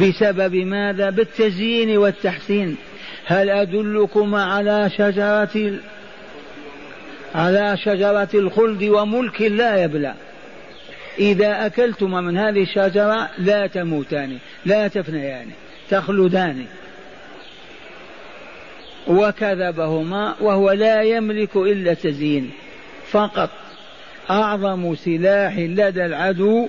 بسبب 0.00 0.54
ماذا؟ 0.54 1.10
بالتزيين 1.10 1.98
والتحسين. 1.98 2.76
هل 3.26 3.50
أدلكما 3.50 4.44
على 4.44 4.90
شجرة 4.90 5.72
على 7.34 7.76
شجرة 7.76 8.28
الخلد 8.34 8.82
وملك 8.82 9.42
لا 9.42 9.84
يبلى. 9.84 10.14
إذا 11.18 11.66
أكلتما 11.66 12.20
من 12.20 12.38
هذه 12.38 12.62
الشجرة 12.62 13.30
لا 13.38 13.66
تموتان 13.66 14.38
لا 14.66 14.88
تفنيان 14.88 15.46
تخلدان. 15.90 16.64
وكذبهما 19.06 20.34
وهو 20.40 20.70
لا 20.70 21.02
يملك 21.02 21.56
إلا 21.56 21.94
تزيين. 21.94 22.50
فقط 23.10 23.50
أعظم 24.30 24.94
سلاح 24.94 25.58
لدى 25.58 26.04
العدو 26.04 26.68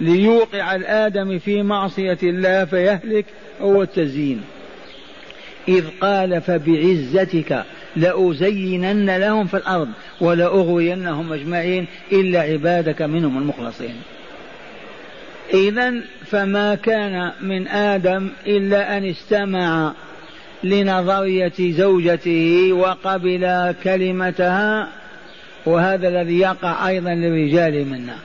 ليوقع 0.00 0.74
الآدم 0.74 1.38
في 1.38 1.62
معصية 1.62 2.18
الله 2.22 2.64
فيهلك 2.64 3.24
هو 3.60 3.82
التزيين. 3.82 4.42
إذ 5.68 5.84
قال 6.00 6.40
فبعزتك 6.40 7.64
لأزينن 7.96 9.16
لهم 9.16 9.46
في 9.46 9.56
الأرض 9.56 9.88
ولأغوينهم 10.20 11.32
أجمعين 11.32 11.86
إلا 12.12 12.40
عبادك 12.40 13.02
منهم 13.02 13.38
المخلصين. 13.38 13.94
إذا 15.54 15.94
فما 16.26 16.74
كان 16.74 17.32
من 17.40 17.68
آدم 17.68 18.30
إلا 18.46 18.98
أن 18.98 19.04
استمع 19.04 19.92
لنظرية 20.64 21.52
زوجته 21.58 22.72
وقبل 22.72 23.74
كلمتها 23.84 24.88
وهذا 25.66 26.08
الذي 26.08 26.38
يقع 26.38 26.88
أيضا 26.88 27.14
للرجال 27.14 27.86
منا. 27.86 28.16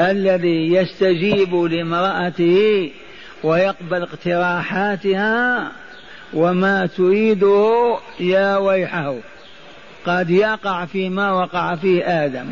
الذي 0.00 0.74
يستجيب 0.74 1.54
لامرأته 1.54 2.90
ويقبل 3.44 4.02
اقتراحاتها 4.02 5.72
وما 6.34 6.86
تريده 6.86 7.98
يا 8.20 8.56
ويحه. 8.56 9.14
قد 10.06 10.30
يقع 10.30 10.84
فيما 10.84 11.32
وقع 11.32 11.74
فيه 11.74 12.24
آدم. 12.24 12.46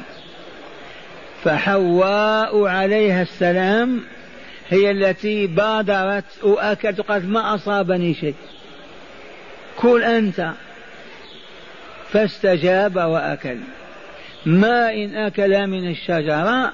فحواء 1.44 2.66
عليها 2.66 3.22
السلام 3.22 4.00
هي 4.68 4.90
التي 4.90 5.46
بادرت 5.46 6.24
وأكلت 6.42 7.00
قالت 7.00 7.24
ما 7.24 7.54
أصابني 7.54 8.14
شيء. 8.14 8.34
كل 9.76 10.02
أنت. 10.02 10.50
فاستجاب 12.12 12.96
وأكل. 12.96 13.56
ما 14.46 14.94
إن 14.94 15.16
أكل 15.16 15.66
من 15.66 15.90
الشجرة 15.90 16.72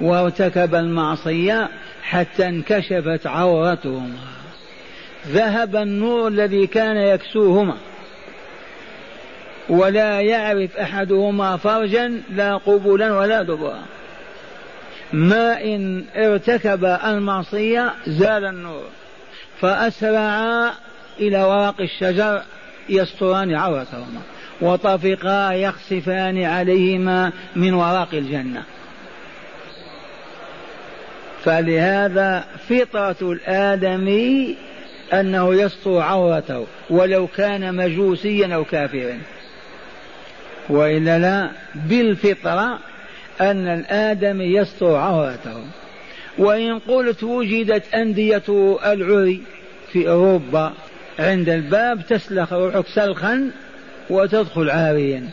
وارتكب 0.00 0.74
المعصية 0.74 1.68
حتى 2.02 2.48
انكشفت 2.48 3.26
عورتهما. 3.26 4.43
ذهب 5.28 5.76
النور 5.76 6.28
الذي 6.28 6.66
كان 6.66 6.96
يكسوهما. 6.96 7.76
ولا 9.68 10.20
يعرف 10.20 10.76
أحدهما 10.76 11.56
فرجا 11.56 12.22
لا 12.30 12.56
قبلا 12.56 13.18
ولا 13.18 13.42
دبرا. 13.42 13.82
ما 15.12 15.64
إن 15.64 16.04
ارتكب 16.16 16.84
المعصية 16.84 17.94
زال 18.06 18.44
النور. 18.44 18.84
فأسرعا 19.60 20.70
إلى 21.20 21.42
ورق 21.42 21.80
الشجر 21.80 22.42
يستران 22.88 23.54
عورتهما. 23.54 24.20
وطفقا 24.60 25.52
يخسفان 25.52 26.44
عليهما 26.44 27.32
من 27.56 27.74
ورق 27.74 28.08
الجنة. 28.12 28.62
فلهذا 31.44 32.44
فطرة 32.68 33.32
الآدمي 33.32 34.56
أنه 35.12 35.54
يسطو 35.54 36.00
عورته 36.00 36.66
ولو 36.90 37.26
كان 37.26 37.74
مجوسيا 37.74 38.54
أو 38.54 38.64
كافرا. 38.64 39.18
وإلا 40.68 41.18
لا 41.18 41.50
بالفطرة 41.74 42.78
أن 43.40 43.68
الآدمي 43.68 44.44
يسطو 44.44 44.96
عورته. 44.96 45.64
وإن 46.38 46.78
قلت 46.78 47.22
وجدت 47.22 47.94
أندية 47.94 48.42
العري 48.86 49.42
في 49.92 50.08
أوروبا 50.08 50.72
عند 51.18 51.48
الباب 51.48 52.06
تسلخ 52.06 52.52
روحك 52.52 52.86
سلخا 52.94 53.50
وتدخل 54.10 54.70
عاريا. 54.70 55.30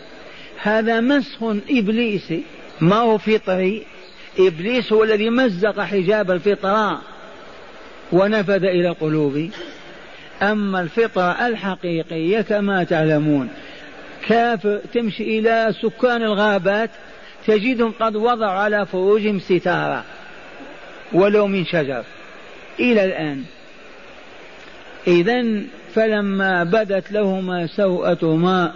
هذا 0.61 0.99
مسخ 0.99 1.43
إبليسي 1.69 2.43
ما 2.81 2.95
هو 2.95 3.17
فطري؟ 3.17 3.85
إبليس 4.39 4.93
هو 4.93 5.03
الذي 5.03 5.29
مزق 5.29 5.79
حجاب 5.79 6.31
الفطرة. 6.31 7.01
ونفذ 8.11 8.63
إلى 8.63 8.87
القلوب 8.87 9.49
أما 10.41 10.81
الفطرة 10.81 11.47
الحقيقية 11.47 12.41
كما 12.41 12.83
تعلمون 12.83 13.49
كافر 14.27 14.79
تمشي 14.93 15.39
إلى 15.39 15.73
سكان 15.81 16.23
الغابات 16.23 16.89
تجدهم 17.47 17.93
قد 17.99 18.15
وضعوا 18.15 18.51
على 18.51 18.85
فروجهم 18.85 19.39
ستارة 19.39 20.03
ولو 21.13 21.47
من 21.47 21.65
شجر. 21.65 22.03
إلى 22.79 23.05
الآن. 23.05 23.43
إذا 25.07 25.43
فلما 25.95 26.63
بدت 26.63 27.11
لهما 27.11 27.67
سوءتهما 27.67 28.73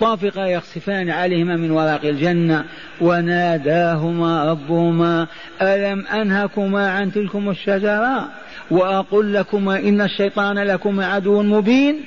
طافقا 0.00 0.46
يخسفان 0.46 1.10
عليهما 1.10 1.56
من 1.56 1.70
ورق 1.70 2.04
الجنة 2.04 2.64
وناداهما 3.00 4.50
ربهما 4.50 5.26
ألم 5.62 6.06
أنهكما 6.06 6.90
عن 6.90 7.12
تلكم 7.12 7.50
الشجرة؟ 7.50 8.28
وأقول 8.70 9.34
لكم 9.34 9.68
إن 9.68 10.00
الشيطان 10.00 10.58
لكم 10.58 11.00
عدو 11.00 11.42
مبين. 11.42 12.00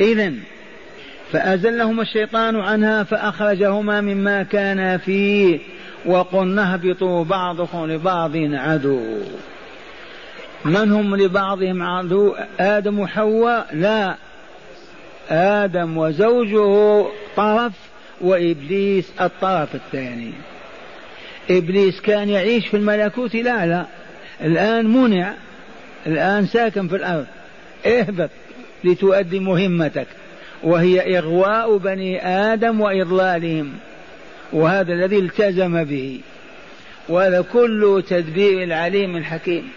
إذا 0.00 0.32
فأزلهما 1.32 2.02
الشيطان 2.02 2.56
عنها 2.56 3.02
فأخرجهما 3.02 4.00
مما 4.00 4.42
كانا 4.42 4.96
فيه 4.96 5.58
وقلنا 6.06 6.74
اهبطوا 6.74 7.24
بعضكم 7.24 7.86
لبعض 7.86 8.36
عدو. 8.36 9.00
من 10.64 10.92
هم 10.92 11.16
لبعضهم 11.16 11.82
عدو؟ 11.82 12.34
آدم 12.60 12.98
وحواء؟ 12.98 13.66
لا 13.72 14.16
آدم 15.30 15.96
وزوجه 15.96 17.06
طرف 17.36 17.72
وإبليس 18.20 19.12
الطرف 19.20 19.74
الثاني. 19.74 20.32
إبليس 21.50 22.00
كان 22.00 22.28
يعيش 22.28 22.66
في 22.66 22.76
الملكوت 22.76 23.34
لا 23.34 23.86
الآن 24.40 24.86
منع 24.86 25.34
الآن 26.06 26.46
ساكن 26.46 26.88
في 26.88 26.96
الأرض. 26.96 27.26
اهبط 27.86 28.30
لتؤدي 28.84 29.38
مهمتك. 29.38 30.06
وهي 30.62 31.18
إغواء 31.18 31.76
بني 31.76 32.26
آدم 32.26 32.80
وإضلالهم. 32.80 33.72
وهذا 34.52 34.92
الذي 34.92 35.18
التزم 35.18 35.84
به. 35.84 36.20
وهذا 37.08 37.40
كل 37.52 38.04
تدبير 38.08 38.62
العليم 38.62 39.16
الحكيم. 39.16 39.68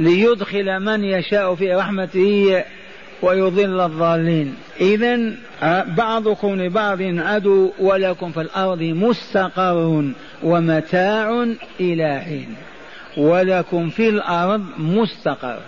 ليدخل 0.00 0.80
من 0.80 1.04
يشاء 1.04 1.54
في 1.54 1.74
رحمته 1.74 2.64
ويضل 3.22 3.80
الضالين. 3.80 4.54
إذا 4.80 5.32
بعضكم 5.96 6.62
لبعض 6.62 7.02
عدو 7.02 7.72
ولكم 7.78 8.32
في 8.32 8.40
الأرض 8.40 8.82
مستقر 8.82 10.04
ومتاع 10.42 11.46
إلى 11.80 12.20
حين. 12.20 12.54
ولكم 13.16 13.88
في 13.88 14.08
الأرض 14.08 14.64
مستقر. 14.78 15.58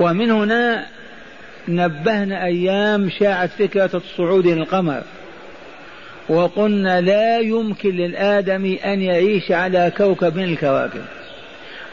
ومن 0.00 0.30
هنا 0.30 0.86
نبهنا 1.68 2.44
أيام 2.44 3.10
شاعت 3.10 3.50
فكرة 3.50 3.90
الصعود 3.94 4.46
إلى 4.46 4.60
القمر. 4.60 5.02
وقلنا 6.28 7.00
لا 7.00 7.38
يمكن 7.38 7.90
للآدم 7.90 8.76
أن 8.84 9.02
يعيش 9.02 9.52
على 9.52 9.92
كوكب 9.96 10.36
من 10.36 10.44
الكواكب. 10.44 11.04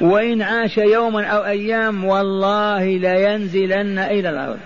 وإن 0.02 0.42
عاش 0.42 0.78
يوما 0.78 1.26
أو 1.26 1.46
أيام 1.46 2.06
والله 2.06 2.84
لينزلن 2.98 4.00
إلى 4.00 4.30
الأرض 4.30 4.60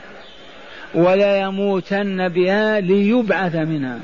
ولا 0.93 1.41
يموتن 1.41 2.29
بها 2.29 2.79
ليبعث 2.79 3.55
منها. 3.55 3.99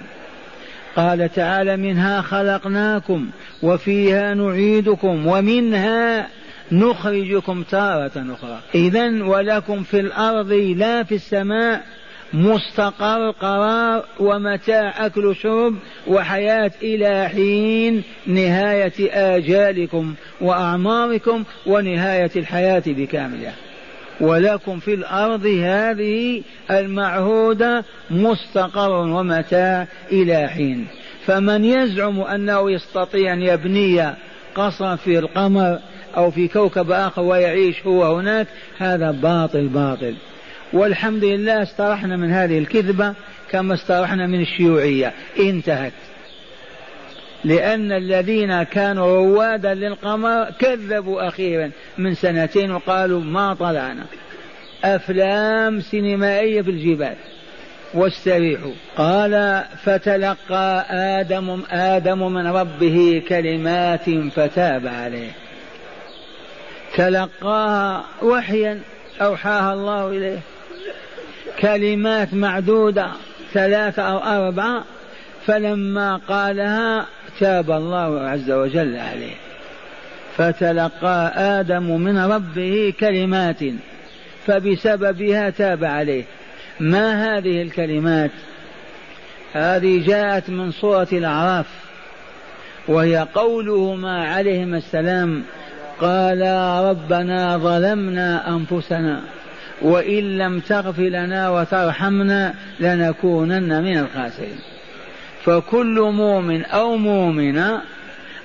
قال 0.96 1.34
تعالى 1.34 1.78
منها 1.78 2.22
خلقناكم 2.22 3.30
وفيها 3.64 4.34
نعيدكم 4.34 5.28
ومنها 5.28 6.28
نخرجكم 6.72 7.64
تارة 7.64 8.12
أخرى. 8.34 8.60
إذا 8.76 9.24
ولكم 9.24 9.84
في 9.84 10.00
الأرض 10.00 10.52
لا 10.52 11.04
في 11.04 11.16
السماء 11.16 11.84
مستقر 12.34 13.32
قرار 13.32 14.06
ومتاع 14.20 15.06
أكل 15.06 15.36
شرب 15.36 15.76
وحياة 16.08 16.72
إلى 16.82 17.30
حين 17.30 18.04
نهاية 18.28 18.94
آجالكم. 19.36 20.14
وأعماركم 20.44 21.44
ونهاية 21.66 22.32
الحياة 22.36 22.84
بكاملها. 22.88 23.54
ولكم 24.22 24.80
في 24.80 24.94
الأرض 24.94 25.46
هذه 25.46 26.42
المعهودة 26.72 27.84
مستقر 28.12 28.92
ومتاع 28.92 29.88
إلى 30.12 30.48
حين. 30.48 30.88
فمن 31.26 31.66
يزعم 31.66 32.22
أنه 32.22 32.72
يستطيع 32.72 33.34
أن 33.34 33.42
يبني 33.42 34.14
قصرا 34.56 34.96
في 34.96 35.20
القمر 35.20 35.80
أو 36.18 36.32
في 36.32 36.48
كوكب 36.48 36.92
آخر 36.92 37.22
ويعيش 37.22 37.86
هو 37.86 38.18
هناك 38.18 38.48
هذا 38.78 39.12
باطل 39.12 39.68
باطل. 39.68 40.16
والحمد 40.74 41.24
لله 41.24 41.64
استرحنا 41.64 42.18
من 42.18 42.32
هذه 42.32 42.58
الكذبة 42.58 43.14
كما 43.52 43.74
استرحنا 43.74 44.28
من 44.28 44.42
الشيوعية. 44.42 45.14
انتهت. 45.40 45.94
لأن 47.46 47.92
الذين 47.92 48.64
كانوا 48.64 49.18
روادا 49.18 49.74
للقمر 49.74 50.46
كذبوا 50.60 51.28
أخيرا. 51.28 51.72
من 51.98 52.16
سنتين 52.16 52.72
وقالوا 52.72 53.22
ما 53.22 53.54
طلعنا. 53.54 54.04
أفلام 54.84 55.82
سينمائية 55.82 56.62
في 56.62 56.72
الجبال. 56.72 57.16
واستريحوا. 57.94 58.72
قال 58.98 59.64
فتلقى 59.84 60.86
آدم 60.90 61.62
آدم 61.72 62.34
من 62.34 62.48
ربه 62.48 63.24
كلمات 63.30 64.10
فتاب 64.10 64.88
عليه. 64.88 65.32
تلقاها 66.96 68.04
وحيا 68.22 68.80
أوحاها 69.22 69.74
الله 69.74 70.10
إليه. 70.10 70.40
كلمات 71.60 72.34
معدودة 72.34 73.08
ثلاثة 73.54 74.04
أو 74.04 74.18
أربعة. 74.18 74.84
فلما 75.46 76.16
قالها 76.28 77.06
تاب 77.44 77.72
الله 77.72 78.20
عز 78.20 78.52
وجل 78.52 78.96
عليه. 78.96 79.36
فتلقى 80.38 81.34
آدم 81.36 82.02
من 82.02 82.18
ربه 82.18 82.94
كلمات 83.00 83.60
فبسببها 84.48 85.50
تاب 85.50 85.84
عليه. 85.84 86.24
ما 86.80 87.38
هذه 87.38 87.62
الكلمات؟ 87.62 88.32
هذه 89.54 90.08
جاءت 90.08 90.50
من 90.50 90.72
سورة 90.72 91.08
الأعراف 91.12 91.66
وهي 92.88 93.28
قولهما 93.36 94.28
عليهما 94.28 94.78
السلام 94.78 95.44
قالا 96.00 96.90
ربنا 96.90 97.58
ظلمنا 97.58 98.50
أنفسنا 98.50 99.22
وإن 99.82 100.38
لم 100.38 100.60
تغفر 100.60 101.02
لنا 101.02 101.50
وترحمنا 101.50 102.54
لنكونن 102.80 103.84
من 103.84 103.98
الخاسرين. 103.98 104.73
فكل 105.46 106.00
مؤمن 106.00 106.66
أو 106.66 106.98
مؤمنة 106.98 107.82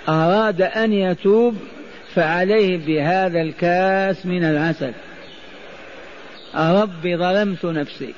أراد 0.09 0.63
أن 0.63 0.93
يتوب 0.93 1.57
فعليه 2.15 2.77
بهذا 2.87 3.41
الكاس 3.41 4.27
من 4.27 4.45
العسل. 4.45 4.93
رب 6.55 7.03
ظلمت 7.07 7.65
نفسي. 7.65 8.15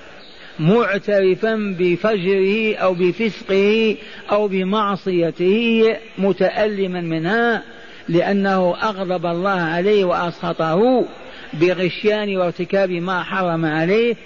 معترفا 0.59 1.77
بفجره 1.79 2.77
أو 2.77 2.95
بفسقه 2.95 3.97
أو 4.31 4.49
بمعصيته 4.49 5.97
متالما 6.19 7.01
منها 7.01 7.63
لأنه 8.09 8.77
أغضب 8.83 9.27
الله 9.27 9.61
عليه 9.61 10.05
وأسخطه 10.05 11.05
بغشيان 11.53 12.37
وارتكاب 12.37 12.91
ما 12.91 13.23
حرم 13.23 13.65
عليه. 13.65 14.17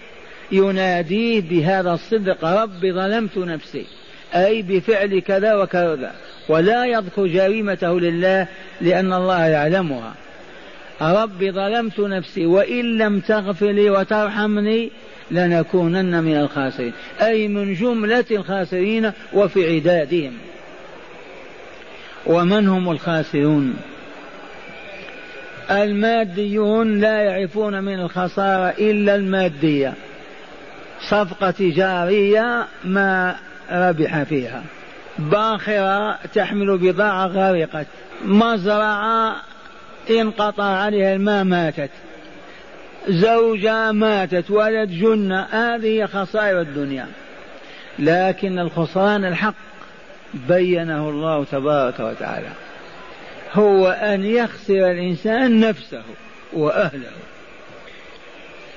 يناديه 0.53 1.41
بهذا 1.41 1.93
الصدق 1.93 2.45
رب 2.45 2.81
ظلمت 2.81 3.39
نفسي. 3.39 3.87
أي 4.35 4.63
بفعل 4.63 5.19
كذا 5.19 5.55
وكذا. 5.55 6.13
ولا 6.49 6.87
يذكر 6.87 7.27
جريمته 7.27 8.01
لله 8.01 8.47
لأن 8.81 9.13
الله 9.13 9.47
يعلمها. 9.47 10.15
رب 11.03 11.45
ظلمت 11.45 12.01
نفسي 12.01 12.47
وإن 12.47 12.99
لم 12.99 13.21
تغفر 13.21 13.71
لي 13.71 13.91
وترحمني 13.91 14.91
لنكونن 15.31 16.23
من 16.25 16.37
الخاسرين. 16.37 16.93
أي 17.21 17.49
من 17.49 17.75
جملة 17.75 18.25
الخاسرين 18.31 19.13
وفي 19.33 19.75
عدادهم. 19.75 20.33
ومن 22.27 22.69
هم 22.69 22.91
الخاسرون؟ 22.91 23.77
الماديون 25.71 27.01
لا 27.01 27.23
يعرفون 27.23 27.85
من 27.85 28.01
الخسارة 28.01 28.75
إلا 28.79 29.15
المادية. 29.15 29.95
صفقة 31.11 31.51
تجارية 31.51 32.67
ما 32.85 33.37
ربح 33.73 34.23
فيها. 34.23 34.63
باخرة 35.19 36.19
تحمل 36.35 36.79
بضاعة 36.79 37.27
غرقت 37.27 37.87
مزرعة 38.25 39.37
انقطع 40.11 40.65
عليها 40.65 41.15
الماء 41.15 41.45
ماتت. 41.45 41.91
زوجة 43.09 43.93
ماتت 43.93 44.51
ولد 44.51 44.91
جن 44.91 45.33
هذه 45.33 46.07
خسائر 46.07 46.61
الدنيا. 46.61 47.07
لكن 47.99 48.59
الخسران 48.59 49.25
الحق 49.25 49.55
بينه 50.35 51.09
الله 51.09 51.45
تبارك 51.45 52.01
وتعالى. 52.01 52.49
هو 53.53 53.89
أن 53.89 54.25
يخسر 54.25 54.91
الإنسان 54.91 55.61
نفسه 55.61 56.03
وأهله. 56.53 57.11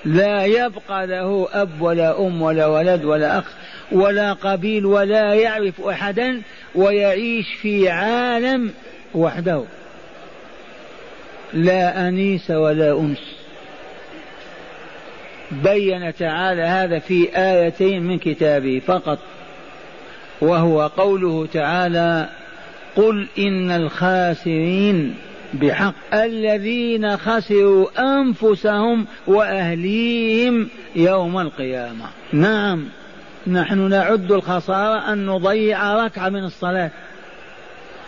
لا 0.06 0.46
يبقى 0.46 1.08
له 1.08 1.48
أب 1.52 1.82
ولا 1.82 2.20
أم 2.28 2.42
ولا 2.42 2.66
ولد 2.68 3.06
ولا 3.06 3.40
أخ 3.40 3.46
ولا 3.92 4.34
قبيل 4.34 4.86
ولا 4.86 5.34
يعرف 5.34 5.82
أحدا 5.82 6.42
ويعيش 6.76 7.54
في 7.62 7.90
عالم 7.90 8.72
وحده. 9.16 9.64
لا 11.54 12.08
أنيس 12.08 12.52
ولا 12.52 13.00
أنس. 13.00 13.38
بين 15.52 16.16
تعالى 16.16 16.62
هذا 16.62 17.00
في 17.00 17.38
آيتين 17.38 18.04
من 18.04 18.20
كتابه 18.20 18.82
فقط. 18.88 19.20
وهو 20.42 20.88
قوله 20.88 21.48
تعالى 21.54 22.30
قل 22.96 23.28
إن 23.40 23.72
الخاسرين 23.72 25.16
بحق. 25.54 25.94
الذين 26.14 27.18
خسروا 27.18 27.88
أنفسهم 28.00 29.06
وأهليهم 29.28 30.70
يوم 30.96 31.40
القيامة. 31.40 32.06
نعم. 32.34 32.86
نحن 33.48 33.90
نعد 33.90 34.32
الخسارة 34.32 35.14
أن 35.14 35.26
نضيع 35.26 36.06
ركعة 36.06 36.30
من 36.30 36.44
الصلاة. 36.44 36.92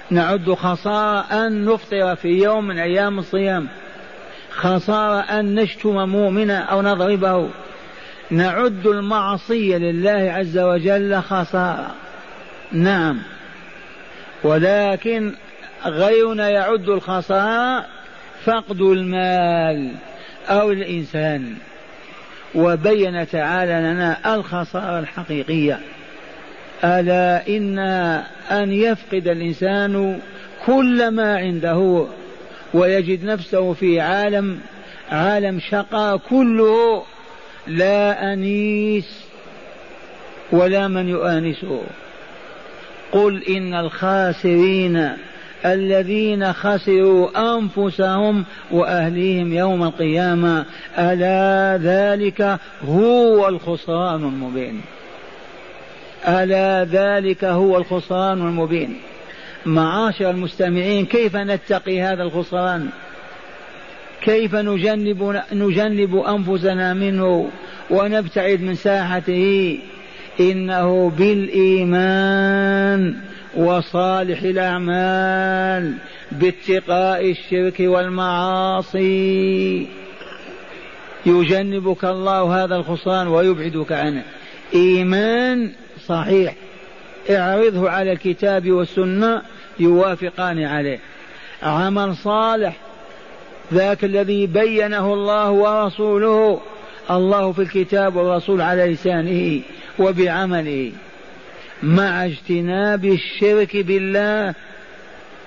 نعد 0.09 0.53
خسارة 0.53 1.19
أن 1.19 1.65
نفطر 1.65 2.15
في 2.15 2.27
يوم 2.27 2.67
من 2.67 2.79
أيام 2.79 3.19
الصيام. 3.19 3.67
خسارة 4.51 5.19
أن 5.19 5.55
نشتم 5.55 6.09
مؤمنا 6.09 6.59
أو 6.59 6.81
نضربه. 6.81 7.49
نعد 8.31 8.87
المعصية 8.87 9.77
لله 9.77 10.31
عز 10.31 10.57
وجل 10.57 11.21
خسارة. 11.21 11.95
نعم. 12.71 13.19
ولكن 14.43 15.33
غيرنا 15.85 16.49
يعد 16.49 16.89
الخسارة 16.89 17.85
فقد 18.45 18.81
المال 18.81 19.91
أو 20.49 20.71
الإنسان. 20.71 21.55
وبين 22.55 23.27
تعالى 23.27 23.73
لنا 23.73 24.35
الخسارة 24.35 24.99
الحقيقية. 24.99 25.79
ألا 26.83 27.47
إن 27.47 27.79
أن 28.51 28.71
يفقد 28.71 29.27
الإنسان 29.27 30.19
كل 30.65 31.07
ما 31.11 31.37
عنده 31.37 32.05
ويجد 32.73 33.23
نفسه 33.23 33.73
في 33.73 33.99
عالم 33.99 34.59
عالم 35.11 35.59
شقاء 35.59 36.17
كله 36.17 37.03
لا 37.67 38.33
أنيس 38.33 39.25
ولا 40.51 40.87
من 40.87 41.09
يؤانسه 41.09 41.81
قل 43.11 43.43
إن 43.43 43.73
الخاسرين 43.73 45.17
الذين 45.65 46.53
خسروا 46.53 47.55
أنفسهم 47.57 48.45
وأهليهم 48.71 49.53
يوم 49.53 49.83
القيامة 49.83 50.65
ألا 50.97 51.77
ذلك 51.83 52.59
هو 52.87 53.47
الخسران 53.47 54.23
المبين. 54.23 54.81
ألا 56.27 56.83
ذلك 56.83 57.43
هو 57.43 57.77
الخسران 57.77 58.37
المبين. 58.37 58.95
معاشر 59.65 60.29
المستمعين 60.29 61.05
كيف 61.05 61.35
نتقي 61.35 62.01
هذا 62.01 62.23
الخسران؟ 62.23 62.89
كيف 64.21 64.55
نجنب 64.55 65.41
نجنب 65.53 66.15
أنفسنا 66.15 66.93
منه 66.93 67.49
ونبتعد 67.89 68.61
من 68.61 68.75
ساحته؟ 68.75 69.77
إنه 70.39 71.09
بالإيمان. 71.17 73.15
وصالح 73.59 74.41
الأعمال 74.41 75.93
باتقاء 76.31 77.31
الشرك 77.31 77.75
والمعاصي. 77.79 79.07
يجنبك 81.25 82.05
الله 82.05 82.63
هذا 82.63 82.75
الخسران 82.75 83.27
ويبعدك 83.27 83.91
عنه. 83.91 84.23
إيمان 84.73 85.71
صحيح. 86.05 86.55
اعرضه 87.29 87.89
على 87.89 88.11
الكتاب 88.11 88.71
والسنة 88.71 89.41
يوافقان 89.79 90.63
عليه. 90.63 90.99
عمل 91.63 92.15
صالح. 92.15 92.77
ذاك 93.73 94.03
الذي 94.03 94.47
بينه 94.47 95.13
الله 95.13 95.51
ورسوله. 95.51 96.61
الله 97.11 97.51
في 97.51 97.61
الكتاب 97.61 98.15
والرسول 98.15 98.61
على 98.61 98.93
لسانه 98.93 99.61
وبعمله. 99.99 100.91
مع 101.83 102.25
اجتناب 102.25 103.05
الشرك 103.05 103.77
بالله 103.77 104.53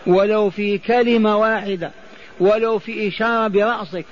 ولو 0.07 0.51
في 0.51 0.79
كلمة 0.79 1.37
واحدة 1.37 1.91
ولو 2.41 2.79
في 2.79 3.09
إشارة 3.09 3.49
برأسك. 3.49 4.05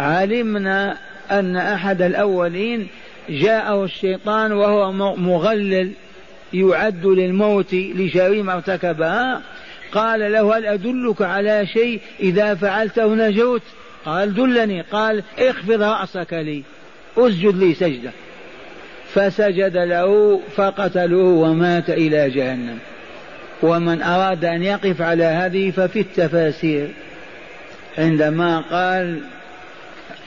علمنا 0.00 0.98
أن 1.30 1.56
أحد 1.56 2.02
الأولين 2.02 2.88
جاءه 3.28 3.84
الشيطان 3.84 4.52
وهو 4.52 4.92
مغلل 5.16 5.92
يعد 6.52 7.06
للموت 7.06 7.74
لجريمة 7.74 8.54
ارتكبها 8.54 9.42
قال 9.92 10.32
له 10.32 10.58
هل 10.58 10.66
أدلك 10.66 11.22
على 11.22 11.66
شيء؟ 11.66 12.00
إذا 12.20 12.54
فعلته 12.54 13.14
نجوت. 13.14 13.62
قال 14.04 14.34
دلني. 14.34 14.80
قال 14.80 15.22
اخفض 15.38 15.82
رأسك 15.82 16.32
لي. 16.32 16.62
اسجد 17.16 17.56
لي 17.56 17.74
سجدة. 17.74 18.10
فسجد 19.14 19.76
له 19.76 20.40
فقتلوه 20.56 21.50
ومات 21.50 21.90
إلى 21.90 22.30
جهنم. 22.30 22.78
ومن 23.62 24.02
أراد 24.02 24.44
أن 24.44 24.62
يقف 24.62 25.02
على 25.02 25.24
هذه 25.24 25.70
ففي 25.70 26.00
التفاسير. 26.00 26.88
عندما 27.98 28.60
قال 28.60 29.20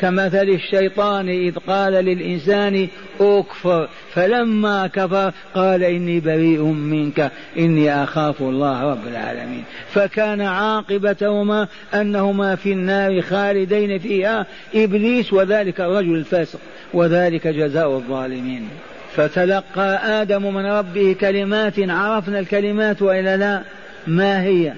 كمثل 0.04 0.50
الشيطان 0.50 1.30
إذ 1.30 1.56
قال 1.68 1.94
للإنسان 1.94 2.88
أكفر 3.20 3.90
فلما 4.14 4.88
كفر 4.88 5.32
قال 5.56 5.84
إني 5.84 6.20
بريء 6.20 6.64
منك 6.64 7.32
إني 7.58 8.04
أخاف 8.04 8.42
الله 8.42 8.84
رب 8.92 9.08
العالمين. 9.08 9.64
فكان 9.94 10.42
عاقبتهما 10.42 11.68
أنهما 11.94 12.56
في 12.56 12.72
النار 12.72 13.22
خالدين 13.22 14.00
فيها 14.00 14.46
إبليس 14.76 15.34
وذلك 15.34 15.82
الرجل 15.82 16.16
الفاسق 16.16 16.60
وذلك 16.94 17.48
جزاء 17.48 17.90
الظالمين. 17.90 18.70
فتلقى 19.16 20.22
آدم 20.22 20.54
من 20.54 20.66
ربه 20.66 21.16
كلمات 21.22 21.74
عرفنا 21.80 22.40
الكلمات 22.40 23.02
وإلا 23.02 23.38
لا؟ 23.38 23.62
ما 24.08 24.44
هي؟ 24.44 24.74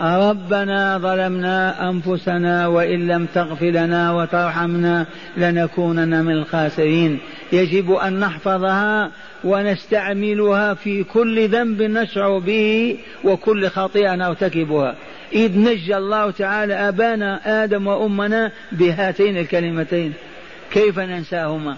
ربنا 0.00 0.98
ظلمنا 0.98 1.90
أنفسنا 1.90 2.66
وإن 2.66 3.06
لم 3.08 3.26
تغفر 3.34 3.70
لنا 3.70 4.12
وترحمنا 4.12 5.06
لنكونن 5.36 6.24
من 6.24 6.32
الخاسرين. 6.32 7.18
يجب 7.52 7.92
أن 7.92 8.20
نحفظها 8.20 9.10
ونستعملها 9.44 10.74
في 10.74 11.04
كل 11.04 11.48
ذنب 11.48 11.82
نشعر 11.82 12.38
به 12.38 12.96
وكل 13.24 13.68
خطيئة 13.68 14.14
نرتكبها. 14.14 14.94
إذ 15.32 15.58
نجى 15.58 15.96
الله 15.96 16.30
تعالى 16.30 16.74
آبانا 16.74 17.64
آدم 17.64 17.86
وأمنا 17.86 18.52
بهاتين 18.72 19.36
الكلمتين. 19.36 20.12
كيف 20.72 20.98
ننساهما؟ 20.98 21.76